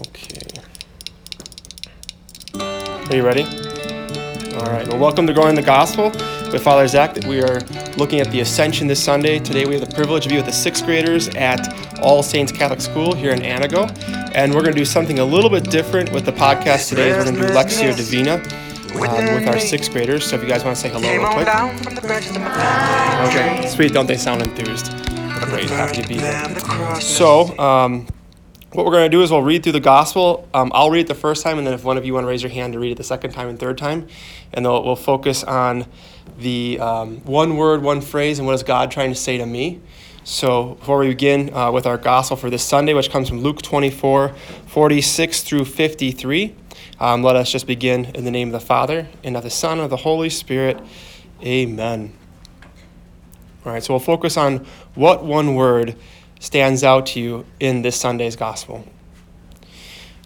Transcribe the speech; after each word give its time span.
Okay. 0.00 0.40
Are 2.54 3.14
you 3.14 3.22
ready? 3.22 3.42
All 4.54 4.66
right. 4.66 4.88
Well, 4.88 4.98
welcome 4.98 5.26
to 5.26 5.34
Growing 5.34 5.54
the 5.54 5.62
Gospel 5.62 6.10
with 6.50 6.62
Father 6.62 6.88
Zach. 6.88 7.16
We 7.26 7.42
are 7.42 7.60
looking 7.98 8.20
at 8.20 8.30
the 8.30 8.40
Ascension 8.40 8.86
this 8.86 9.02
Sunday. 9.02 9.38
Today 9.40 9.66
we 9.66 9.78
have 9.78 9.86
the 9.86 9.94
privilege 9.94 10.24
of 10.24 10.30
being 10.30 10.42
with 10.42 10.50
the 10.50 10.56
sixth 10.58 10.86
graders 10.86 11.28
at 11.30 12.00
All 12.00 12.22
Saints 12.22 12.50
Catholic 12.50 12.80
School 12.80 13.14
here 13.14 13.32
in 13.32 13.40
Anago, 13.40 13.90
And 14.34 14.54
we're 14.54 14.62
going 14.62 14.72
to 14.72 14.78
do 14.78 14.86
something 14.86 15.18
a 15.18 15.24
little 15.24 15.50
bit 15.50 15.64
different 15.64 16.10
with 16.12 16.24
the 16.24 16.32
podcast 16.32 16.88
today. 16.88 17.12
We're 17.12 17.24
going 17.24 17.36
to 17.36 17.42
do 17.42 17.48
Lectio 17.48 17.94
Divina 17.94 18.36
um, 18.94 19.34
with 19.34 19.48
our 19.48 19.60
sixth 19.60 19.92
graders. 19.92 20.24
So 20.24 20.36
if 20.36 20.42
you 20.42 20.48
guys 20.48 20.64
want 20.64 20.76
to 20.76 20.80
say 20.80 20.88
hello 20.88 21.12
real 21.12 21.28
quick. 21.30 21.46
Okay, 23.28 23.68
sweet. 23.68 23.92
Don't 23.92 24.06
they 24.06 24.16
sound 24.16 24.40
enthused? 24.40 24.92
Great. 25.44 25.68
Happy 25.68 26.00
to 26.00 26.08
be 26.08 26.18
here. 26.18 27.00
So, 27.00 27.58
um, 27.58 28.06
what 28.72 28.86
we're 28.86 28.92
going 28.92 29.10
to 29.10 29.16
do 29.16 29.22
is 29.22 29.32
we'll 29.32 29.42
read 29.42 29.64
through 29.64 29.72
the 29.72 29.80
gospel. 29.80 30.48
Um, 30.54 30.70
I'll 30.72 30.90
read 30.90 31.00
it 31.00 31.08
the 31.08 31.14
first 31.14 31.42
time, 31.42 31.58
and 31.58 31.66
then 31.66 31.74
if 31.74 31.82
one 31.82 31.98
of 31.98 32.04
you 32.04 32.14
want 32.14 32.24
to 32.24 32.28
raise 32.28 32.42
your 32.42 32.52
hand 32.52 32.74
to 32.74 32.78
read 32.78 32.92
it 32.92 32.96
the 32.96 33.04
second 33.04 33.32
time 33.32 33.48
and 33.48 33.58
third 33.58 33.76
time, 33.76 34.06
and 34.52 34.64
then 34.64 34.72
we'll 34.72 34.94
focus 34.94 35.42
on 35.42 35.86
the 36.38 36.78
um, 36.78 37.16
one 37.24 37.56
word, 37.56 37.82
one 37.82 38.00
phrase, 38.00 38.38
and 38.38 38.46
what 38.46 38.54
is 38.54 38.62
God 38.62 38.92
trying 38.92 39.10
to 39.10 39.16
say 39.16 39.38
to 39.38 39.46
me. 39.46 39.80
So 40.22 40.74
before 40.74 40.98
we 40.98 41.08
begin 41.08 41.52
uh, 41.52 41.72
with 41.72 41.84
our 41.84 41.98
gospel 41.98 42.36
for 42.36 42.48
this 42.48 42.62
Sunday, 42.62 42.94
which 42.94 43.10
comes 43.10 43.28
from 43.28 43.40
Luke 43.40 43.60
24, 43.60 44.28
46 44.66 45.42
through 45.42 45.64
53, 45.64 46.54
um, 47.00 47.24
let 47.24 47.34
us 47.34 47.50
just 47.50 47.66
begin 47.66 48.04
in 48.14 48.24
the 48.24 48.30
name 48.30 48.48
of 48.48 48.52
the 48.52 48.60
Father, 48.60 49.08
and 49.24 49.36
of 49.36 49.42
the 49.42 49.50
Son, 49.50 49.72
and 49.72 49.80
of 49.82 49.90
the 49.90 49.96
Holy 49.96 50.30
Spirit. 50.30 50.80
Amen. 51.42 52.12
All 53.66 53.72
right, 53.72 53.82
so 53.82 53.94
we'll 53.94 54.00
focus 54.00 54.36
on 54.36 54.64
what 54.94 55.24
one 55.24 55.56
word 55.56 55.96
stands 56.40 56.82
out 56.82 57.06
to 57.06 57.20
you 57.20 57.46
in 57.60 57.82
this 57.82 58.00
Sunday's 58.00 58.34
gospel. 58.34 58.84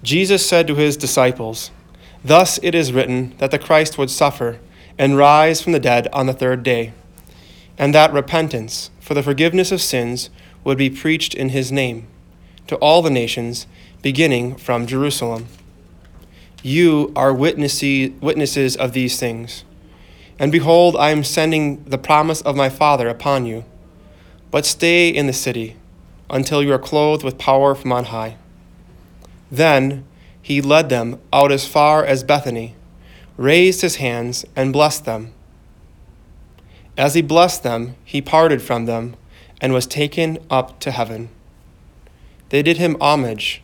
Jesus 0.02 0.46
said 0.48 0.66
to 0.68 0.76
his 0.76 0.96
disciples, 0.96 1.70
Thus 2.24 2.58
it 2.62 2.74
is 2.74 2.92
written 2.92 3.34
that 3.38 3.50
the 3.50 3.58
Christ 3.58 3.98
would 3.98 4.10
suffer 4.10 4.60
and 4.96 5.18
rise 5.18 5.60
from 5.60 5.72
the 5.72 5.80
dead 5.80 6.08
on 6.12 6.26
the 6.26 6.32
third 6.32 6.62
day, 6.62 6.92
and 7.76 7.92
that 7.92 8.12
repentance 8.12 8.90
for 9.00 9.12
the 9.12 9.22
forgiveness 9.22 9.72
of 9.72 9.82
sins 9.82 10.30
would 10.62 10.78
be 10.78 10.88
preached 10.88 11.34
in 11.34 11.50
his 11.50 11.72
name 11.72 12.06
to 12.68 12.76
all 12.76 13.02
the 13.02 13.10
nations, 13.10 13.66
beginning 14.00 14.56
from 14.56 14.86
Jerusalem. 14.86 15.48
You 16.62 17.12
are 17.14 17.34
witnesses 17.34 18.76
of 18.76 18.92
these 18.92 19.18
things. 19.18 19.64
And 20.38 20.50
behold, 20.50 20.96
I 20.96 21.10
am 21.10 21.24
sending 21.24 21.84
the 21.84 21.98
promise 21.98 22.40
of 22.40 22.56
my 22.56 22.68
Father 22.68 23.08
upon 23.08 23.44
you. 23.46 23.64
But 24.50 24.64
stay 24.64 25.08
in 25.08 25.26
the 25.26 25.32
city 25.32 25.76
until 26.30 26.62
you 26.62 26.72
are 26.72 26.78
clothed 26.78 27.24
with 27.24 27.38
power 27.38 27.74
from 27.74 27.92
on 27.92 28.06
high. 28.06 28.36
Then 29.50 30.04
he 30.40 30.60
led 30.60 30.88
them 30.88 31.20
out 31.32 31.52
as 31.52 31.66
far 31.66 32.04
as 32.04 32.24
Bethany, 32.24 32.74
raised 33.36 33.80
his 33.80 33.96
hands, 33.96 34.44
and 34.54 34.72
blessed 34.72 35.04
them. 35.04 35.32
As 36.96 37.14
he 37.14 37.22
blessed 37.22 37.62
them, 37.62 37.96
he 38.04 38.20
parted 38.20 38.62
from 38.62 38.86
them 38.86 39.16
and 39.60 39.72
was 39.72 39.86
taken 39.86 40.38
up 40.50 40.78
to 40.80 40.90
heaven. 40.90 41.28
They 42.50 42.62
did 42.62 42.76
him 42.76 42.96
homage 43.00 43.62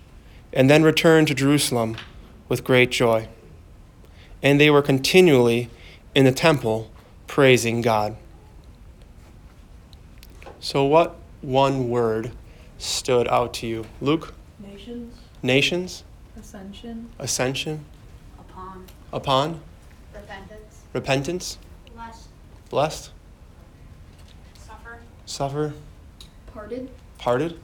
and 0.52 0.68
then 0.68 0.82
returned 0.82 1.28
to 1.28 1.34
Jerusalem 1.34 1.96
with 2.48 2.64
great 2.64 2.90
joy. 2.90 3.28
And 4.42 4.60
they 4.60 4.70
were 4.70 4.82
continually 4.82 5.70
in 6.14 6.24
the 6.24 6.32
temple 6.32 6.90
praising 7.26 7.82
God. 7.82 8.16
So, 10.58 10.84
what 10.84 11.16
one 11.40 11.88
word 11.88 12.32
stood 12.80 13.28
out 13.28 13.52
to 13.54 13.66
you? 13.66 13.84
Luke? 14.00 14.34
Nations. 14.58 15.14
Nations? 15.42 16.04
Ascension. 16.38 17.10
Ascension? 17.18 17.84
Upon. 18.38 18.86
Upon? 19.12 19.60
Repentance. 20.14 20.82
Repentance? 20.92 21.58
Blessed. 21.94 22.28
Blessed? 22.70 23.10
Suffer. 24.58 25.00
Suffer? 25.26 25.74
Parted. 26.52 26.90
Parted? 27.18 27.58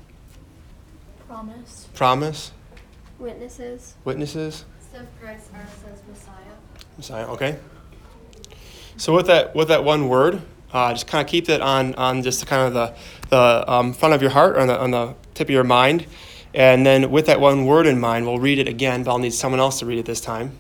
Promise. 1.26 1.88
Promise? 1.94 2.52
Witnesses. 3.18 3.94
Witnesses? 4.04 4.64
Steph 4.80 5.06
Christ 5.20 5.50
says 5.50 6.02
Messiah. 6.08 6.34
Messiah, 6.96 7.26
okay. 7.28 7.58
So 8.96 9.14
with 9.14 9.26
that 9.26 9.54
with 9.54 9.68
that 9.68 9.84
one 9.84 10.08
word, 10.08 10.42
uh, 10.76 10.92
just 10.92 11.06
kind 11.06 11.24
of 11.24 11.30
keep 11.30 11.48
it 11.48 11.62
on 11.62 11.94
on 11.94 12.22
just 12.22 12.46
kind 12.46 12.66
of 12.68 12.74
the 12.74 12.94
the 13.30 13.72
um, 13.72 13.94
front 13.94 14.14
of 14.14 14.20
your 14.20 14.30
heart 14.30 14.56
or 14.56 14.60
on 14.60 14.68
the, 14.68 14.78
on 14.78 14.90
the 14.90 15.14
tip 15.32 15.46
of 15.46 15.50
your 15.50 15.64
mind. 15.64 16.06
And 16.52 16.84
then 16.86 17.10
with 17.10 17.26
that 17.26 17.40
one 17.40 17.64
word 17.64 17.86
in 17.86 17.98
mind, 17.98 18.26
we'll 18.26 18.38
read 18.38 18.58
it 18.58 18.68
again, 18.68 19.02
but 19.02 19.10
I'll 19.10 19.18
need 19.18 19.34
someone 19.34 19.58
else 19.58 19.78
to 19.80 19.86
read 19.86 19.98
it 19.98 20.06
this 20.06 20.20
time. 20.20 20.52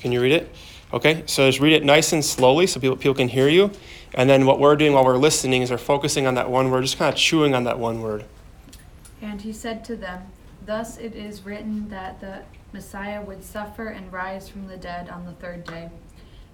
Can 0.00 0.12
you 0.12 0.22
read 0.22 0.32
it? 0.32 0.52
Okay, 0.92 1.22
so 1.26 1.46
just 1.48 1.60
read 1.60 1.74
it 1.74 1.84
nice 1.84 2.12
and 2.12 2.24
slowly 2.24 2.66
so 2.66 2.80
people, 2.80 2.96
people 2.96 3.14
can 3.14 3.28
hear 3.28 3.48
you. 3.48 3.70
And 4.14 4.28
then 4.28 4.46
what 4.46 4.58
we're 4.58 4.74
doing 4.74 4.92
while 4.92 5.04
we're 5.04 5.16
listening 5.16 5.62
is 5.62 5.70
we're 5.70 5.78
focusing 5.78 6.26
on 6.26 6.34
that 6.34 6.50
one 6.50 6.70
word, 6.70 6.82
just 6.82 6.98
kind 6.98 7.12
of 7.12 7.18
chewing 7.18 7.54
on 7.54 7.64
that 7.64 7.78
one 7.78 8.00
word. 8.00 8.24
And 9.22 9.40
he 9.42 9.52
said 9.52 9.84
to 9.84 9.96
them, 9.96 10.26
Thus 10.66 10.98
it 10.98 11.14
is 11.14 11.44
written 11.44 11.88
that 11.90 12.20
the 12.20 12.42
Messiah 12.72 13.22
would 13.22 13.44
suffer 13.44 13.88
and 13.88 14.12
rise 14.12 14.48
from 14.48 14.66
the 14.66 14.76
dead 14.76 15.08
on 15.08 15.24
the 15.24 15.32
third 15.32 15.64
day, 15.64 15.90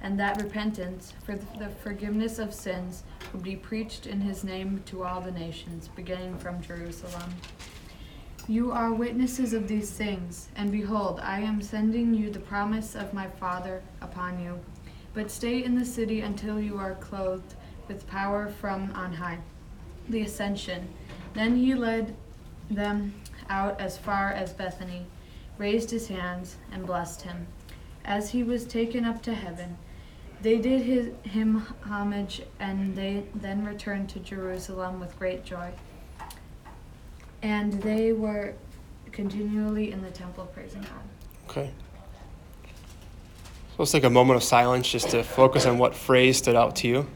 and 0.02 0.18
that 0.18 0.40
repentance 0.40 1.12
for 1.24 1.36
the 1.58 1.68
forgiveness 1.82 2.38
of 2.38 2.52
sins 2.52 3.02
would 3.32 3.42
be 3.42 3.56
preached 3.56 4.06
in 4.06 4.20
his 4.20 4.44
name 4.44 4.82
to 4.86 5.02
all 5.02 5.20
the 5.20 5.30
nations, 5.30 5.88
beginning 5.96 6.38
from 6.38 6.62
Jerusalem. 6.62 7.34
You 8.48 8.70
are 8.70 8.92
witnesses 8.92 9.52
of 9.52 9.66
these 9.66 9.90
things, 9.90 10.48
and 10.54 10.70
behold, 10.70 11.18
I 11.20 11.40
am 11.40 11.60
sending 11.60 12.14
you 12.14 12.30
the 12.30 12.38
promise 12.38 12.94
of 12.94 13.12
my 13.12 13.26
Father 13.26 13.82
upon 14.00 14.40
you. 14.40 14.60
But 15.14 15.30
stay 15.30 15.64
in 15.64 15.76
the 15.76 15.84
city 15.84 16.20
until 16.20 16.60
you 16.60 16.78
are 16.78 16.94
clothed 16.94 17.54
with 17.88 18.06
power 18.06 18.48
from 18.48 18.92
on 18.92 19.14
high. 19.14 19.38
The 20.08 20.22
Ascension. 20.22 20.88
Then 21.34 21.56
he 21.56 21.74
led 21.74 22.14
them 22.70 23.14
out 23.48 23.80
as 23.80 23.98
far 23.98 24.30
as 24.30 24.52
Bethany, 24.52 25.06
raised 25.58 25.90
his 25.90 26.06
hands, 26.08 26.56
and 26.70 26.86
blessed 26.86 27.22
him. 27.22 27.48
As 28.04 28.30
he 28.30 28.44
was 28.44 28.64
taken 28.64 29.04
up 29.04 29.22
to 29.22 29.34
heaven, 29.34 29.78
they 30.42 30.58
did 30.58 30.82
his, 30.82 31.10
him 31.22 31.66
homage, 31.82 32.42
and 32.60 32.94
they 32.94 33.24
then 33.34 33.64
returned 33.64 34.08
to 34.10 34.20
Jerusalem 34.20 35.00
with 35.00 35.18
great 35.18 35.44
joy. 35.44 35.70
And 37.42 37.72
they 37.82 38.12
were 38.12 38.54
continually 39.12 39.92
in 39.92 40.02
the 40.02 40.10
temple 40.10 40.46
praising 40.46 40.82
God. 40.82 40.90
Okay. 41.48 41.70
So 43.70 43.74
let's 43.78 43.92
take 43.92 44.04
a 44.04 44.10
moment 44.10 44.36
of 44.36 44.42
silence 44.42 44.90
just 44.90 45.10
to 45.10 45.22
focus 45.22 45.66
on 45.66 45.78
what 45.78 45.94
phrase 45.94 46.38
stood 46.38 46.56
out 46.56 46.76
to 46.76 46.88
you. 46.88 47.06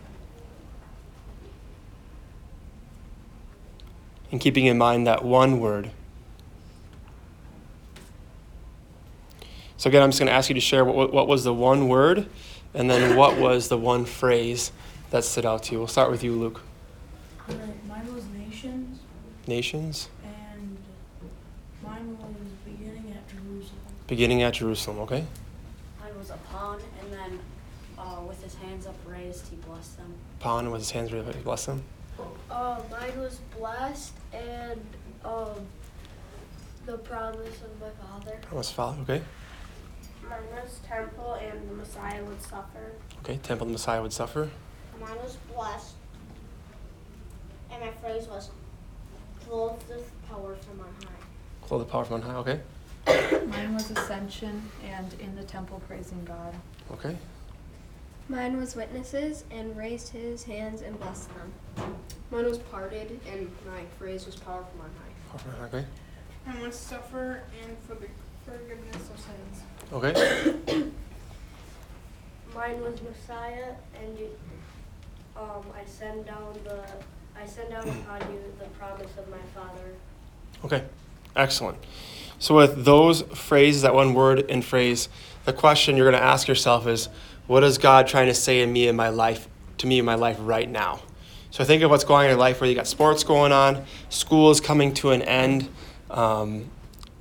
And 4.32 4.40
keeping 4.40 4.66
in 4.66 4.78
mind 4.78 5.06
that 5.06 5.24
one 5.24 5.58
word. 5.58 5.90
So, 9.76 9.88
again, 9.88 10.02
I'm 10.02 10.10
just 10.10 10.20
going 10.20 10.28
to 10.28 10.34
ask 10.34 10.50
you 10.50 10.54
to 10.54 10.60
share 10.60 10.84
what, 10.84 11.12
what 11.12 11.26
was 11.26 11.44
the 11.44 11.54
one 11.54 11.88
word 11.88 12.28
and 12.74 12.88
then 12.90 13.16
what 13.16 13.36
was 13.38 13.68
the 13.68 13.78
one 13.78 14.04
phrase 14.04 14.72
that 15.10 15.24
stood 15.24 15.46
out 15.46 15.64
to 15.64 15.72
you? 15.72 15.78
We'll 15.78 15.88
start 15.88 16.10
with 16.10 16.22
you, 16.22 16.34
Luke. 16.34 16.62
All 17.48 17.54
right, 17.56 17.86
mine 17.88 18.14
was 18.14 18.24
nations. 18.28 19.00
Nations. 19.46 20.08
And 20.24 20.76
mine 21.84 22.16
was 22.18 22.28
beginning 22.64 23.12
at 23.12 23.28
Jerusalem. 23.28 23.78
Beginning 24.06 24.42
at 24.42 24.54
Jerusalem, 24.54 25.00
okay? 25.00 25.24
Mine 26.00 26.18
was 26.18 26.30
upon, 26.30 26.80
and 27.00 27.12
then 27.12 27.38
uh, 27.98 28.20
with 28.26 28.42
his 28.42 28.54
hands 28.54 28.86
upraised, 28.86 29.46
he 29.48 29.56
blessed 29.56 29.96
them. 29.96 30.14
Upon, 30.40 30.70
with 30.70 30.80
his 30.80 30.90
hands 30.90 31.12
raised, 31.12 31.34
he 31.34 31.42
blessed 31.42 31.66
them. 31.66 31.82
Uh, 32.50 32.80
mine 32.90 33.18
was 33.18 33.40
blessed 33.56 34.12
and 34.32 34.80
um, 35.24 35.66
the 36.86 36.98
promise 36.98 37.56
of 37.62 37.80
my 37.80 37.88
father. 38.04 38.38
Promise 38.42 38.70
Father, 38.70 39.02
okay? 39.02 39.22
Mine 40.30 40.62
was 40.62 40.78
temple 40.86 41.34
and 41.34 41.68
the 41.68 41.74
Messiah 41.74 42.22
would 42.24 42.40
suffer. 42.40 42.92
Okay, 43.18 43.38
temple 43.42 43.66
the 43.66 43.72
Messiah 43.72 44.00
would 44.00 44.12
suffer. 44.12 44.48
Mine 45.00 45.16
was 45.24 45.36
blessed. 45.52 45.94
And 47.72 47.80
my 47.80 47.90
phrase 48.00 48.28
was 48.28 48.50
clothed 49.44 49.88
with 49.88 50.10
power 50.28 50.54
from 50.54 50.80
on 50.80 50.94
high. 51.02 51.66
Clothe 51.66 51.80
the 51.80 51.90
power 51.90 52.04
from 52.04 52.14
on 52.14 52.22
high, 52.22 52.36
okay? 52.36 52.60
Mine 53.48 53.74
was 53.74 53.90
ascension 53.90 54.62
and 54.84 55.12
in 55.14 55.34
the 55.34 55.42
temple 55.42 55.82
praising 55.88 56.22
God. 56.24 56.54
Okay. 56.92 57.16
Mine 58.28 58.56
was 58.56 58.76
witnesses 58.76 59.42
and 59.50 59.76
raised 59.76 60.10
his 60.10 60.44
hands 60.44 60.82
and 60.82 60.98
blessed 61.00 61.28
them. 61.34 61.96
Mine 62.30 62.44
was 62.44 62.58
parted 62.58 63.18
and 63.32 63.50
my 63.66 63.82
phrase 63.98 64.26
was 64.26 64.36
power 64.36 64.64
from 64.70 64.82
on 64.82 64.90
high. 64.90 65.30
Power 65.30 65.38
from 65.38 65.50
on 65.50 65.56
high, 65.58 65.78
okay? 65.78 65.86
Mine 66.46 66.66
was 66.68 66.76
suffer 66.76 67.42
and 67.64 67.76
for 67.88 67.96
the 67.96 68.06
forgiveness 68.44 69.10
of 69.10 69.18
sins. 69.18 69.62
Okay. 69.92 70.12
Mine 72.54 72.80
was 72.80 73.00
Messiah 73.02 73.74
and 74.00 74.18
you, 74.18 74.28
um, 75.36 75.64
I 75.74 75.84
send 75.86 76.26
down 76.26 76.58
the 76.64 76.84
I 77.40 77.46
send 77.46 77.70
down 77.70 77.88
upon 77.88 78.20
you 78.32 78.38
the 78.58 78.66
promise 78.78 79.10
of 79.16 79.28
my 79.30 79.38
Father. 79.54 79.94
Okay. 80.64 80.84
Excellent. 81.36 81.78
So, 82.38 82.56
with 82.56 82.84
those 82.84 83.22
phrases, 83.22 83.82
that 83.82 83.94
one 83.94 84.14
word 84.14 84.50
and 84.50 84.64
phrase, 84.64 85.08
the 85.44 85.52
question 85.52 85.96
you're 85.96 86.10
going 86.10 86.20
to 86.20 86.26
ask 86.26 86.48
yourself 86.48 86.86
is, 86.86 87.08
what 87.46 87.64
is 87.64 87.78
God 87.78 88.06
trying 88.06 88.26
to 88.26 88.34
say 88.34 88.60
in 88.60 88.72
me 88.72 88.88
in 88.88 88.96
my 88.96 89.08
life, 89.08 89.48
to 89.78 89.86
me 89.86 89.98
in 89.98 90.04
my 90.04 90.14
life 90.14 90.36
right 90.40 90.68
now? 90.68 91.00
So, 91.50 91.64
think 91.64 91.82
of 91.82 91.90
what's 91.90 92.04
going 92.04 92.20
on 92.20 92.24
in 92.26 92.30
your 92.30 92.38
life 92.38 92.60
where 92.60 92.68
you 92.68 92.76
got 92.76 92.86
sports 92.86 93.24
going 93.24 93.52
on, 93.52 93.84
school 94.08 94.50
is 94.50 94.60
coming 94.60 94.92
to 94.94 95.10
an 95.10 95.22
end. 95.22 95.68
Um, 96.10 96.70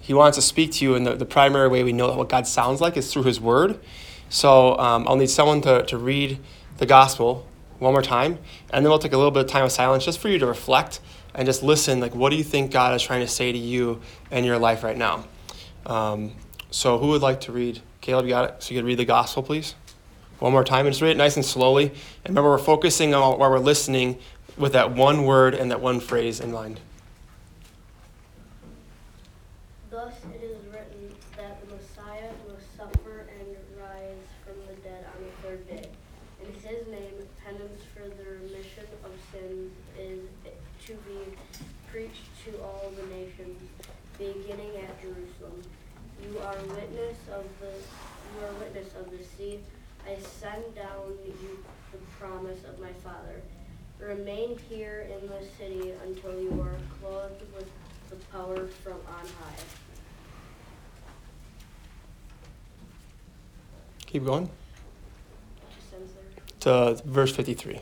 he 0.09 0.15
wants 0.15 0.37
to 0.37 0.41
speak 0.41 0.71
to 0.71 0.83
you, 0.83 0.95
and 0.95 1.05
the, 1.05 1.13
the 1.13 1.23
primary 1.23 1.67
way 1.67 1.83
we 1.83 1.93
know 1.93 2.11
what 2.17 2.29
God 2.29 2.47
sounds 2.47 2.81
like 2.81 2.97
is 2.97 3.13
through 3.13 3.25
His 3.25 3.39
Word. 3.39 3.79
So, 4.27 4.75
um, 4.79 5.07
I'll 5.07 5.17
need 5.17 5.29
someone 5.29 5.61
to, 5.61 5.85
to 5.85 5.99
read 5.99 6.39
the 6.77 6.87
gospel 6.87 7.45
one 7.77 7.93
more 7.93 8.01
time, 8.01 8.39
and 8.71 8.83
then 8.83 8.89
we'll 8.89 8.97
take 8.97 9.13
a 9.13 9.17
little 9.17 9.29
bit 9.29 9.45
of 9.45 9.51
time 9.51 9.65
of 9.65 9.71
silence 9.71 10.03
just 10.03 10.17
for 10.17 10.27
you 10.27 10.39
to 10.39 10.47
reflect 10.47 10.99
and 11.35 11.45
just 11.45 11.61
listen. 11.61 11.99
Like, 11.99 12.15
what 12.15 12.31
do 12.31 12.37
you 12.37 12.43
think 12.43 12.71
God 12.71 12.95
is 12.95 13.03
trying 13.03 13.19
to 13.19 13.27
say 13.27 13.51
to 13.51 13.57
you 13.59 14.01
in 14.31 14.45
your 14.45 14.57
life 14.57 14.83
right 14.83 14.97
now? 14.97 15.25
Um, 15.85 16.31
so, 16.71 16.97
who 16.97 17.09
would 17.09 17.21
like 17.21 17.41
to 17.41 17.51
read? 17.51 17.79
Caleb, 18.01 18.25
you 18.25 18.29
got 18.31 18.49
it? 18.49 18.63
So, 18.63 18.73
you 18.73 18.79
could 18.79 18.87
read 18.87 18.97
the 18.97 19.05
gospel, 19.05 19.43
please? 19.43 19.75
One 20.39 20.51
more 20.51 20.63
time, 20.63 20.87
and 20.87 20.91
just 20.91 21.03
read 21.03 21.11
it 21.11 21.17
nice 21.17 21.35
and 21.35 21.45
slowly. 21.45 21.89
And 22.25 22.29
remember, 22.29 22.49
we're 22.49 22.57
focusing 22.57 23.13
on 23.13 23.37
while 23.37 23.51
we're 23.51 23.59
listening 23.59 24.17
with 24.57 24.73
that 24.73 24.89
one 24.89 25.25
word 25.25 25.53
and 25.53 25.69
that 25.69 25.81
one 25.81 25.99
phrase 25.99 26.39
in 26.39 26.51
mind. 26.51 26.79
Thus 29.99 30.15
it 30.33 30.41
is 30.41 30.55
written 30.71 31.13
that 31.35 31.59
the 31.59 31.75
Messiah 31.75 32.31
will 32.47 32.55
suffer 32.77 33.27
and 33.37 33.57
rise 33.75 34.29
from 34.45 34.55
the 34.65 34.81
dead 34.81 35.03
on 35.03 35.25
the 35.25 35.31
third 35.43 35.67
day. 35.67 35.89
In 36.39 36.53
his 36.53 36.87
name, 36.87 37.27
penance 37.43 37.81
for 37.93 38.07
the 38.07 38.29
remission 38.39 38.87
of 39.03 39.11
sins 39.29 39.73
is 39.99 40.21
to 40.85 40.93
be 41.03 41.19
preached 41.91 42.31
to 42.45 42.63
all 42.63 42.93
the 42.95 43.13
nations, 43.13 43.59
beginning 44.17 44.71
at 44.87 45.01
Jerusalem. 45.01 45.59
You 46.23 46.39
are 46.47 46.55
witness 46.73 47.17
of 47.33 47.43
the 47.59 47.75
you 47.75 48.45
are 48.45 48.53
witness 48.53 48.93
of 48.95 49.11
the 49.11 49.21
seed. 49.35 49.59
I 50.07 50.15
send 50.21 50.75
down 50.75 51.11
you 51.25 51.59
the 51.91 51.97
promise 52.17 52.63
of 52.63 52.79
my 52.79 52.93
Father. 53.03 53.41
Remain 53.99 54.57
here 54.69 55.09
in 55.11 55.27
the 55.27 55.43
city 55.57 55.91
until 56.05 56.39
you 56.39 56.61
are 56.61 56.79
clothed 57.01 57.43
with 57.53 57.69
the 58.09 58.15
power 58.31 58.65
from 58.81 58.93
on 58.93 59.27
high. 59.43 59.88
Keep 64.09 64.25
going 64.25 64.49
Just 65.75 65.93
ends 65.93 66.11
there. 66.61 66.95
to 66.95 67.01
verse 67.05 67.35
53. 67.35 67.79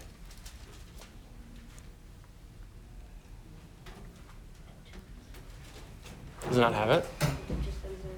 Does 6.47 6.57
it 6.57 6.61
not 6.61 6.73
have 6.73 6.89
it? 6.89 7.05
It 7.21 7.27
just 7.63 7.77
ends 7.85 8.03
there. 8.03 8.13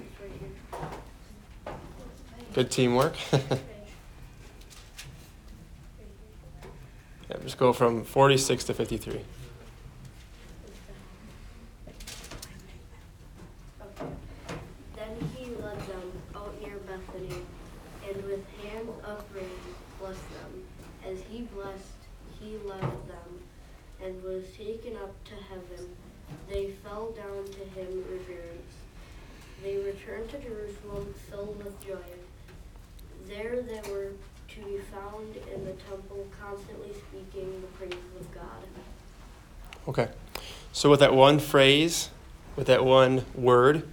It's 0.00 0.20
right 0.20 0.30
here. 0.38 1.74
Good 2.54 2.70
teamwork. 2.70 3.14
yeah, 3.32 3.40
just 7.42 7.58
go 7.58 7.72
from 7.72 8.04
46 8.04 8.64
to 8.64 8.74
53. 8.74 9.12
Okay. 9.14 9.24
Then 14.94 15.30
he 15.34 15.46
led 15.56 15.80
them 15.86 16.12
out 16.34 16.60
near 16.60 16.76
Bethany, 16.86 17.42
and 18.08 18.24
with 18.24 18.44
hands 18.62 18.90
upraised 19.04 19.50
blessed 20.00 20.20
them. 20.34 20.62
As 21.06 21.18
he 21.30 21.42
blessed, 21.42 21.80
he 22.46 22.56
left 22.68 23.08
them, 23.08 23.40
and 24.02 24.22
was 24.22 24.44
taken 24.56 24.96
up 24.96 25.12
to 25.24 25.34
heaven. 25.34 25.96
They 26.48 26.70
fell 26.84 27.10
down 27.10 27.44
to 27.44 27.80
him 27.80 27.88
in 27.88 28.02
reverence. 28.02 28.72
They 29.62 29.76
returned 29.78 30.30
to 30.30 30.38
Jerusalem 30.38 31.14
filled 31.28 31.62
with 31.64 31.84
joy. 31.84 31.96
There 33.26 33.62
they 33.62 33.80
were 33.90 34.12
to 34.48 34.60
be 34.60 34.78
found 34.92 35.36
in 35.52 35.64
the 35.64 35.72
temple, 35.72 36.26
constantly 36.40 36.90
speaking 37.08 37.60
the 37.60 37.66
praises 37.78 38.20
of 38.20 38.34
God. 38.34 38.42
Okay. 39.88 40.08
So 40.72 40.90
with 40.90 41.00
that 41.00 41.14
one 41.14 41.38
phrase, 41.38 42.10
with 42.54 42.66
that 42.66 42.84
one 42.84 43.24
word, 43.34 43.88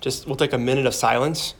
just 0.00 0.26
we'll 0.26 0.36
take 0.36 0.52
a 0.52 0.58
minute 0.58 0.86
of 0.86 0.94
silence 0.94 1.54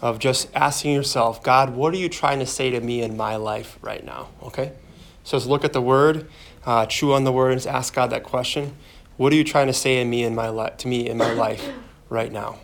of 0.00 0.18
just 0.18 0.48
asking 0.54 0.92
yourself, 0.92 1.42
God, 1.42 1.74
what 1.74 1.94
are 1.94 1.98
you 1.98 2.08
trying 2.08 2.40
to 2.40 2.46
say 2.46 2.70
to 2.70 2.80
me 2.80 3.02
in 3.02 3.16
my 3.16 3.36
life 3.36 3.78
right 3.80 4.04
now? 4.04 4.28
Okay? 4.42 4.72
So 5.24 5.38
let's 5.38 5.46
look 5.46 5.64
at 5.64 5.72
the 5.72 5.80
word, 5.80 6.28
uh, 6.66 6.84
chew 6.84 7.14
on 7.14 7.24
the 7.24 7.32
word, 7.32 7.52
and 7.52 7.66
ask 7.66 7.94
God 7.94 8.10
that 8.10 8.22
question. 8.22 8.76
What 9.16 9.32
are 9.32 9.36
you 9.36 9.44
trying 9.44 9.68
to 9.68 9.72
say 9.72 10.00
in 10.00 10.10
me 10.10 10.22
in 10.22 10.34
my 10.34 10.50
li- 10.50 10.70
to 10.78 10.88
me 10.88 11.08
in 11.08 11.16
my 11.16 11.32
life 11.32 11.66
right 12.10 12.30
now? 12.30 12.58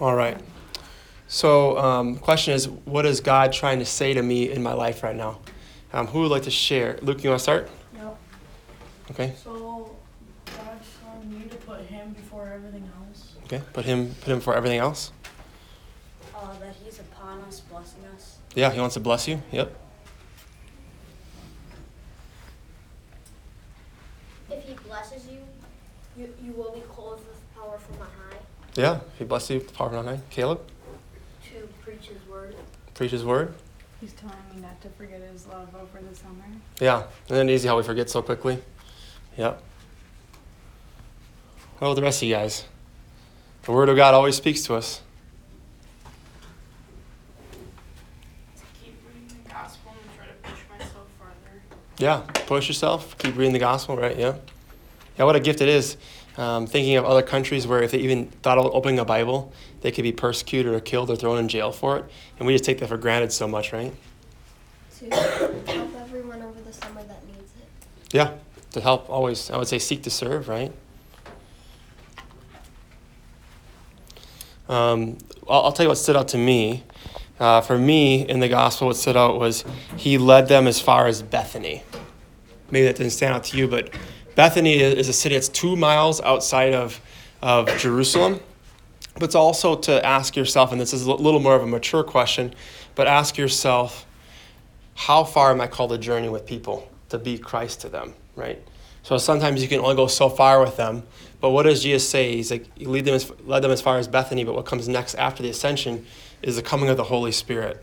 All 0.00 0.16
right. 0.16 0.36
So, 1.28 1.78
um, 1.78 2.16
question 2.16 2.54
is, 2.54 2.68
what 2.68 3.06
is 3.06 3.20
God 3.20 3.52
trying 3.52 3.78
to 3.78 3.86
say 3.86 4.12
to 4.12 4.22
me 4.22 4.50
in 4.50 4.60
my 4.60 4.72
life 4.72 5.04
right 5.04 5.14
now? 5.14 5.38
Um, 5.92 6.08
who 6.08 6.22
would 6.22 6.32
like 6.32 6.42
to 6.42 6.50
share? 6.50 6.98
Luke, 7.00 7.22
you 7.22 7.30
want 7.30 7.38
to 7.38 7.42
start? 7.42 7.70
Yep. 7.94 8.18
Okay. 9.12 9.34
So 9.42 9.94
God's 11.32 11.38
telling 11.38 11.38
me 11.38 11.48
to 11.50 11.56
put 11.66 11.80
him 11.80 12.10
before 12.12 12.48
everything 12.52 12.88
else. 13.08 13.32
Okay. 13.44 13.62
Put 13.72 13.84
him, 13.84 14.14
put 14.20 14.32
him 14.32 14.40
for 14.40 14.54
everything 14.54 14.78
else. 14.78 15.12
Uh, 16.34 16.58
that 16.60 16.74
he's 16.84 16.98
upon 16.98 17.40
us, 17.42 17.60
blessing 17.60 18.04
us. 18.14 18.38
Yeah, 18.54 18.70
he 18.70 18.80
wants 18.80 18.94
to 18.94 19.00
bless 19.00 19.28
you. 19.28 19.40
Yep. 19.52 19.74
If 24.50 24.64
he 24.64 24.74
blesses 24.74 25.26
you, 25.28 25.38
you, 26.16 26.32
you 26.42 26.52
will 26.52 26.72
be 26.72 26.80
clothed 26.80 27.26
with 27.26 27.54
power 27.54 27.78
from 27.78 27.96
on 28.02 28.08
high. 28.08 28.36
Yeah. 28.74 28.96
If 28.96 29.18
he 29.18 29.24
blesses 29.24 29.50
you, 29.50 29.56
with 29.58 29.68
the 29.68 29.74
power 29.74 29.96
on 29.96 30.04
high. 30.06 30.20
Caleb, 30.30 30.60
To 31.52 31.68
preach 31.82 32.08
his 32.08 32.28
word. 32.28 32.54
preach 32.94 33.12
his 33.12 33.24
word. 33.24 33.54
He's 34.00 34.12
telling 34.14 34.36
me 34.54 34.60
not 34.60 34.80
to 34.82 34.88
forget 34.90 35.20
his 35.20 35.46
love 35.46 35.68
over 35.74 36.00
the 36.06 36.14
summer. 36.14 36.44
Yeah. 36.80 37.04
Isn't 37.30 37.48
it 37.48 37.52
easy 37.52 37.68
how 37.68 37.76
we 37.76 37.82
forget 37.84 38.10
so 38.10 38.20
quickly? 38.20 38.58
Yep. 39.38 39.62
What 41.82 41.88
about 41.88 41.96
the 41.96 42.02
rest 42.02 42.22
of 42.22 42.28
you 42.28 42.34
guys? 42.36 42.64
The 43.64 43.72
word 43.72 43.88
of 43.88 43.96
God 43.96 44.14
always 44.14 44.36
speaks 44.36 44.62
to 44.66 44.76
us. 44.76 45.00
To 48.56 48.62
keep 48.80 48.94
reading 49.04 49.36
the 49.42 49.50
gospel 49.50 49.90
and 49.90 50.16
try 50.16 50.26
to 50.26 50.32
push 50.44 50.60
myself 50.70 51.08
further. 51.18 51.60
Yeah, 51.98 52.18
push 52.46 52.68
yourself. 52.68 53.18
Keep 53.18 53.36
reading 53.36 53.52
the 53.52 53.58
gospel, 53.58 53.96
right? 53.96 54.16
Yeah. 54.16 54.36
Yeah, 55.18 55.24
what 55.24 55.34
a 55.34 55.40
gift 55.40 55.60
it 55.60 55.68
is. 55.68 55.96
Um, 56.36 56.68
thinking 56.68 56.94
of 56.94 57.04
other 57.04 57.20
countries 57.20 57.66
where 57.66 57.82
if 57.82 57.90
they 57.90 57.98
even 57.98 58.26
thought 58.26 58.58
of 58.58 58.66
opening 58.66 59.00
a 59.00 59.04
Bible, 59.04 59.52
they 59.80 59.90
could 59.90 60.04
be 60.04 60.12
persecuted 60.12 60.72
or 60.72 60.78
killed 60.78 61.10
or 61.10 61.16
thrown 61.16 61.38
in 61.38 61.48
jail 61.48 61.72
for 61.72 61.96
it. 61.96 62.04
And 62.38 62.46
we 62.46 62.54
just 62.54 62.62
take 62.62 62.78
that 62.78 62.90
for 62.90 62.96
granted 62.96 63.32
so 63.32 63.48
much, 63.48 63.72
right? 63.72 63.92
To 65.00 65.10
help 65.10 65.96
everyone 65.96 66.42
over 66.42 66.60
the 66.60 66.72
summer 66.72 67.02
that 67.02 67.26
needs 67.26 67.50
it. 67.60 68.14
Yeah, 68.14 68.34
to 68.70 68.80
help 68.80 69.10
always, 69.10 69.50
I 69.50 69.56
would 69.56 69.66
say, 69.66 69.80
seek 69.80 70.04
to 70.04 70.10
serve, 70.10 70.46
right? 70.46 70.72
Um, 74.72 75.18
I'll, 75.46 75.64
I'll 75.64 75.72
tell 75.72 75.84
you 75.84 75.90
what 75.90 75.98
stood 75.98 76.16
out 76.16 76.28
to 76.28 76.38
me. 76.38 76.82
Uh, 77.38 77.60
for 77.60 77.76
me, 77.76 78.26
in 78.26 78.40
the 78.40 78.48
gospel, 78.48 78.86
what 78.86 78.96
stood 78.96 79.16
out 79.16 79.38
was 79.38 79.64
he 79.98 80.16
led 80.16 80.48
them 80.48 80.66
as 80.66 80.80
far 80.80 81.06
as 81.06 81.20
Bethany. 81.20 81.82
Maybe 82.70 82.86
that 82.86 82.96
didn't 82.96 83.12
stand 83.12 83.34
out 83.34 83.44
to 83.44 83.58
you, 83.58 83.68
but 83.68 83.90
Bethany 84.34 84.80
is 84.80 85.08
a 85.08 85.12
city 85.12 85.34
that's 85.34 85.50
two 85.50 85.76
miles 85.76 86.22
outside 86.22 86.72
of, 86.72 87.00
of 87.42 87.68
Jerusalem. 87.76 88.40
But 89.14 89.24
it's 89.24 89.34
also 89.34 89.76
to 89.76 90.04
ask 90.06 90.36
yourself, 90.36 90.72
and 90.72 90.80
this 90.80 90.94
is 90.94 91.04
a 91.04 91.12
little 91.12 91.40
more 91.40 91.54
of 91.54 91.62
a 91.62 91.66
mature 91.66 92.02
question, 92.02 92.54
but 92.94 93.06
ask 93.06 93.36
yourself, 93.36 94.06
how 94.94 95.24
far 95.24 95.50
am 95.50 95.60
I 95.60 95.66
called 95.66 95.90
to 95.90 95.98
journey 95.98 96.30
with 96.30 96.46
people 96.46 96.90
to 97.10 97.18
be 97.18 97.36
Christ 97.36 97.82
to 97.82 97.90
them, 97.90 98.14
right? 98.36 98.62
So 99.02 99.18
sometimes 99.18 99.60
you 99.60 99.68
can 99.68 99.80
only 99.80 99.96
go 99.96 100.06
so 100.06 100.30
far 100.30 100.60
with 100.60 100.76
them. 100.76 101.02
But 101.42 101.50
what 101.50 101.64
does 101.64 101.82
Jesus 101.82 102.08
say? 102.08 102.36
He's 102.36 102.52
like, 102.52 102.66
lead 102.78 103.04
them 103.04 103.16
as, 103.16 103.30
led 103.44 103.64
them 103.64 103.72
as 103.72 103.82
far 103.82 103.98
as 103.98 104.06
Bethany, 104.06 104.44
but 104.44 104.54
what 104.54 104.64
comes 104.64 104.88
next 104.88 105.16
after 105.16 105.42
the 105.42 105.50
ascension 105.50 106.06
is 106.40 106.54
the 106.54 106.62
coming 106.62 106.88
of 106.88 106.96
the 106.96 107.02
Holy 107.02 107.32
Spirit. 107.32 107.82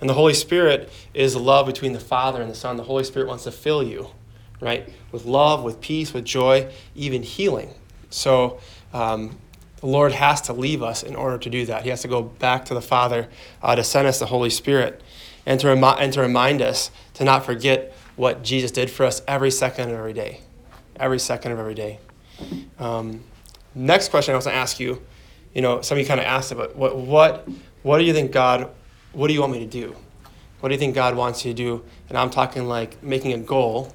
And 0.00 0.08
the 0.08 0.14
Holy 0.14 0.32
Spirit 0.32 0.90
is 1.12 1.36
love 1.36 1.66
between 1.66 1.92
the 1.92 2.00
Father 2.00 2.40
and 2.40 2.50
the 2.50 2.54
Son. 2.54 2.78
The 2.78 2.84
Holy 2.84 3.04
Spirit 3.04 3.28
wants 3.28 3.44
to 3.44 3.52
fill 3.52 3.82
you, 3.82 4.08
right? 4.58 4.88
With 5.12 5.26
love, 5.26 5.62
with 5.64 5.82
peace, 5.82 6.14
with 6.14 6.24
joy, 6.24 6.72
even 6.94 7.22
healing. 7.22 7.74
So 8.08 8.58
um, 8.94 9.36
the 9.80 9.86
Lord 9.86 10.12
has 10.12 10.40
to 10.42 10.54
leave 10.54 10.82
us 10.82 11.02
in 11.02 11.14
order 11.14 11.36
to 11.36 11.50
do 11.50 11.66
that. 11.66 11.82
He 11.82 11.90
has 11.90 12.00
to 12.02 12.08
go 12.08 12.22
back 12.22 12.64
to 12.66 12.74
the 12.74 12.80
Father 12.80 13.28
uh, 13.62 13.76
to 13.76 13.84
send 13.84 14.08
us 14.08 14.18
the 14.18 14.26
Holy 14.26 14.50
Spirit 14.50 15.02
and 15.44 15.60
to, 15.60 15.66
remi- 15.66 16.00
and 16.02 16.10
to 16.14 16.22
remind 16.22 16.62
us 16.62 16.90
to 17.14 17.24
not 17.24 17.44
forget 17.44 17.94
what 18.16 18.42
Jesus 18.42 18.70
did 18.70 18.90
for 18.90 19.04
us 19.04 19.20
every 19.28 19.50
second 19.50 19.90
of 19.90 19.98
every 19.98 20.14
day. 20.14 20.40
Every 20.96 21.18
second 21.18 21.52
of 21.52 21.58
every 21.58 21.74
day. 21.74 21.98
Um, 22.78 23.22
next 23.74 24.10
question 24.10 24.32
I 24.32 24.36
want 24.36 24.44
to 24.44 24.54
ask 24.54 24.80
you 24.80 25.02
you 25.54 25.62
know, 25.62 25.80
somebody 25.80 26.06
kind 26.06 26.20
of 26.20 26.26
asked 26.26 26.52
about 26.52 26.76
what, 26.76 26.96
what, 26.96 27.48
what 27.82 27.98
do 27.98 28.04
you 28.04 28.12
think 28.12 28.32
God, 28.32 28.70
what 29.12 29.28
do 29.28 29.34
you 29.34 29.40
want 29.40 29.52
me 29.52 29.58
to 29.58 29.66
do? 29.66 29.96
What 30.60 30.68
do 30.68 30.74
you 30.74 30.78
think 30.78 30.94
God 30.94 31.16
wants 31.16 31.44
you 31.44 31.52
to 31.52 31.56
do? 31.56 31.84
And 32.08 32.18
I'm 32.18 32.30
talking 32.30 32.66
like 32.66 33.02
making 33.02 33.32
a 33.32 33.38
goal. 33.38 33.92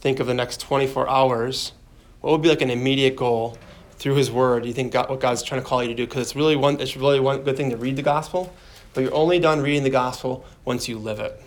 Think 0.00 0.20
of 0.20 0.26
the 0.26 0.34
next 0.34 0.60
24 0.60 1.08
hours. 1.08 1.72
What 2.20 2.32
would 2.32 2.42
be 2.42 2.48
like 2.48 2.60
an 2.60 2.70
immediate 2.70 3.16
goal 3.16 3.58
through 3.92 4.14
His 4.14 4.30
Word? 4.30 4.64
You 4.64 4.72
think 4.72 4.92
God, 4.92 5.08
what 5.08 5.20
God's 5.20 5.42
trying 5.42 5.60
to 5.60 5.66
call 5.66 5.82
you 5.82 5.88
to 5.88 5.94
do? 5.94 6.06
Because 6.06 6.22
it's 6.22 6.36
really 6.36 6.56
one, 6.56 6.80
it's 6.80 6.96
really 6.96 7.20
one 7.20 7.42
good 7.42 7.56
thing 7.56 7.70
to 7.70 7.76
read 7.76 7.96
the 7.96 8.02
gospel, 8.02 8.52
but 8.94 9.02
you're 9.02 9.14
only 9.14 9.38
done 9.38 9.60
reading 9.60 9.82
the 9.82 9.90
gospel 9.90 10.44
once 10.64 10.88
you 10.88 10.98
live 10.98 11.20
it, 11.20 11.40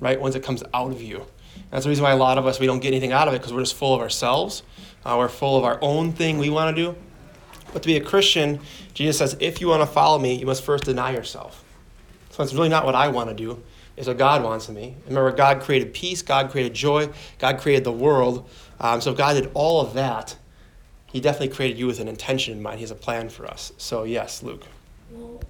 right? 0.00 0.20
Once 0.20 0.34
it 0.34 0.42
comes 0.42 0.62
out 0.72 0.90
of 0.90 1.02
you. 1.02 1.26
That's 1.70 1.84
the 1.84 1.88
reason 1.88 2.04
why 2.04 2.12
a 2.12 2.16
lot 2.16 2.38
of 2.38 2.46
us 2.46 2.58
we 2.58 2.66
don't 2.66 2.80
get 2.80 2.88
anything 2.88 3.12
out 3.12 3.28
of 3.28 3.34
it 3.34 3.38
because 3.38 3.52
we're 3.52 3.62
just 3.62 3.74
full 3.74 3.94
of 3.94 4.00
ourselves. 4.00 4.62
Uh, 5.04 5.16
we're 5.18 5.28
full 5.28 5.56
of 5.56 5.64
our 5.64 5.78
own 5.82 6.12
thing 6.12 6.38
we 6.38 6.50
want 6.50 6.74
to 6.74 6.82
do. 6.82 6.96
But 7.72 7.82
to 7.82 7.86
be 7.86 7.96
a 7.96 8.00
Christian, 8.00 8.60
Jesus 8.94 9.18
says, 9.18 9.36
if 9.40 9.60
you 9.60 9.68
want 9.68 9.82
to 9.82 9.86
follow 9.86 10.18
me, 10.18 10.34
you 10.34 10.46
must 10.46 10.62
first 10.62 10.84
deny 10.84 11.12
yourself. 11.12 11.64
So 12.30 12.42
it's 12.42 12.54
really 12.54 12.68
not 12.68 12.84
what 12.84 12.94
I 12.94 13.08
want 13.08 13.28
to 13.28 13.34
do, 13.34 13.62
it's 13.96 14.08
what 14.08 14.18
God 14.18 14.42
wants 14.42 14.68
of 14.68 14.74
me. 14.74 14.96
Remember, 15.06 15.30
God 15.32 15.60
created 15.60 15.92
peace, 15.92 16.22
God 16.22 16.50
created 16.50 16.74
joy, 16.74 17.08
God 17.38 17.58
created 17.58 17.84
the 17.84 17.92
world. 17.92 18.48
Um, 18.80 19.00
so 19.00 19.12
if 19.12 19.18
God 19.18 19.34
did 19.34 19.50
all 19.54 19.80
of 19.80 19.94
that, 19.94 20.36
He 21.06 21.20
definitely 21.20 21.54
created 21.54 21.78
you 21.78 21.86
with 21.86 22.00
an 22.00 22.08
intention 22.08 22.54
in 22.54 22.62
mind. 22.62 22.78
He 22.78 22.82
has 22.82 22.90
a 22.90 22.96
plan 22.96 23.28
for 23.28 23.46
us. 23.46 23.72
So, 23.76 24.04
yes, 24.04 24.42
Luke. 24.42 24.64
Well, 25.10 25.40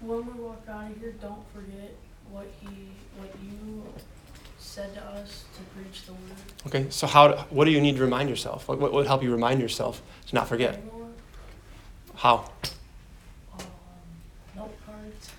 when 0.00 0.26
we 0.26 0.32
walk 0.42 0.62
out 0.68 0.90
of 0.90 0.98
here, 0.98 1.14
don't 1.20 1.42
forget 1.54 1.94
what 2.30 2.46
he, 2.60 2.90
what 3.18 3.30
you 3.42 3.84
said 4.76 4.92
to 4.92 5.02
us 5.02 5.46
to 5.54 5.62
preach 5.74 6.04
the 6.04 6.12
word. 6.12 6.20
Okay, 6.66 6.86
so 6.90 7.06
how, 7.06 7.46
what 7.48 7.64
do 7.64 7.70
you 7.70 7.80
need 7.80 7.96
to 7.96 8.02
remind 8.02 8.28
yourself? 8.28 8.68
What, 8.68 8.78
what 8.78 8.92
would 8.92 9.06
help 9.06 9.22
you 9.22 9.32
remind 9.32 9.58
yourself 9.58 10.02
to 10.26 10.34
not 10.34 10.48
forget? 10.48 10.82
How? 12.14 12.50
um, 13.54 13.64
note 14.54 14.76
cards. 14.84 15.30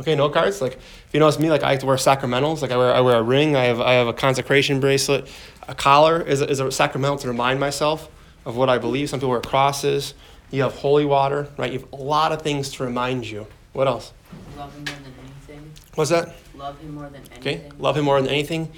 Okay, 0.00 0.14
note 0.14 0.32
cards. 0.32 0.62
Like 0.62 0.76
if 0.76 1.08
you 1.12 1.20
notice 1.20 1.38
me, 1.38 1.50
like 1.50 1.62
I 1.62 1.72
like 1.72 1.80
to 1.80 1.86
wear 1.86 1.96
sacramentals. 1.96 2.62
Like 2.62 2.70
I 2.70 2.78
wear 2.78 2.94
I 2.94 3.02
wear 3.02 3.16
a 3.16 3.22
ring. 3.22 3.54
I 3.54 3.64
have 3.64 3.82
I 3.82 3.92
have 3.92 4.06
a 4.06 4.14
consecration 4.14 4.80
bracelet. 4.80 5.28
A 5.68 5.74
collar 5.74 6.22
is 6.22 6.40
a, 6.40 6.48
is 6.48 6.60
a 6.60 6.72
sacramental 6.72 7.18
to 7.18 7.28
remind 7.28 7.60
myself 7.60 8.08
of 8.46 8.56
what 8.56 8.70
I 8.70 8.78
believe. 8.78 9.10
Some 9.10 9.20
people 9.20 9.28
wear 9.28 9.42
crosses. 9.42 10.14
You 10.50 10.62
have 10.62 10.74
holy 10.74 11.04
water, 11.04 11.48
right? 11.58 11.70
You 11.70 11.80
have 11.80 11.92
a 11.92 11.96
lot 11.96 12.32
of 12.32 12.40
things 12.40 12.70
to 12.72 12.84
remind 12.84 13.26
you. 13.26 13.46
What 13.74 13.88
else? 13.88 14.14
Love 14.56 14.74
him 14.74 14.84
more 14.86 14.94
than 14.94 15.14
anything. 15.20 15.70
What's 15.96 16.10
that? 16.10 16.34
Love 16.56 16.78
him 16.80 16.94
more 16.94 17.08
than 17.08 17.22
Okay, 17.38 17.54
anything. 17.54 17.72
love 17.78 17.96
him 17.96 18.04
more 18.04 18.20
than 18.20 18.30
anything. 18.30 18.70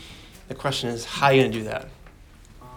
The 0.49 0.55
question 0.55 0.89
is, 0.91 1.05
how 1.05 1.27
are 1.27 1.33
you 1.35 1.43
gonna 1.43 1.53
do 1.53 1.65
that? 1.65 1.89
Um, 2.63 2.69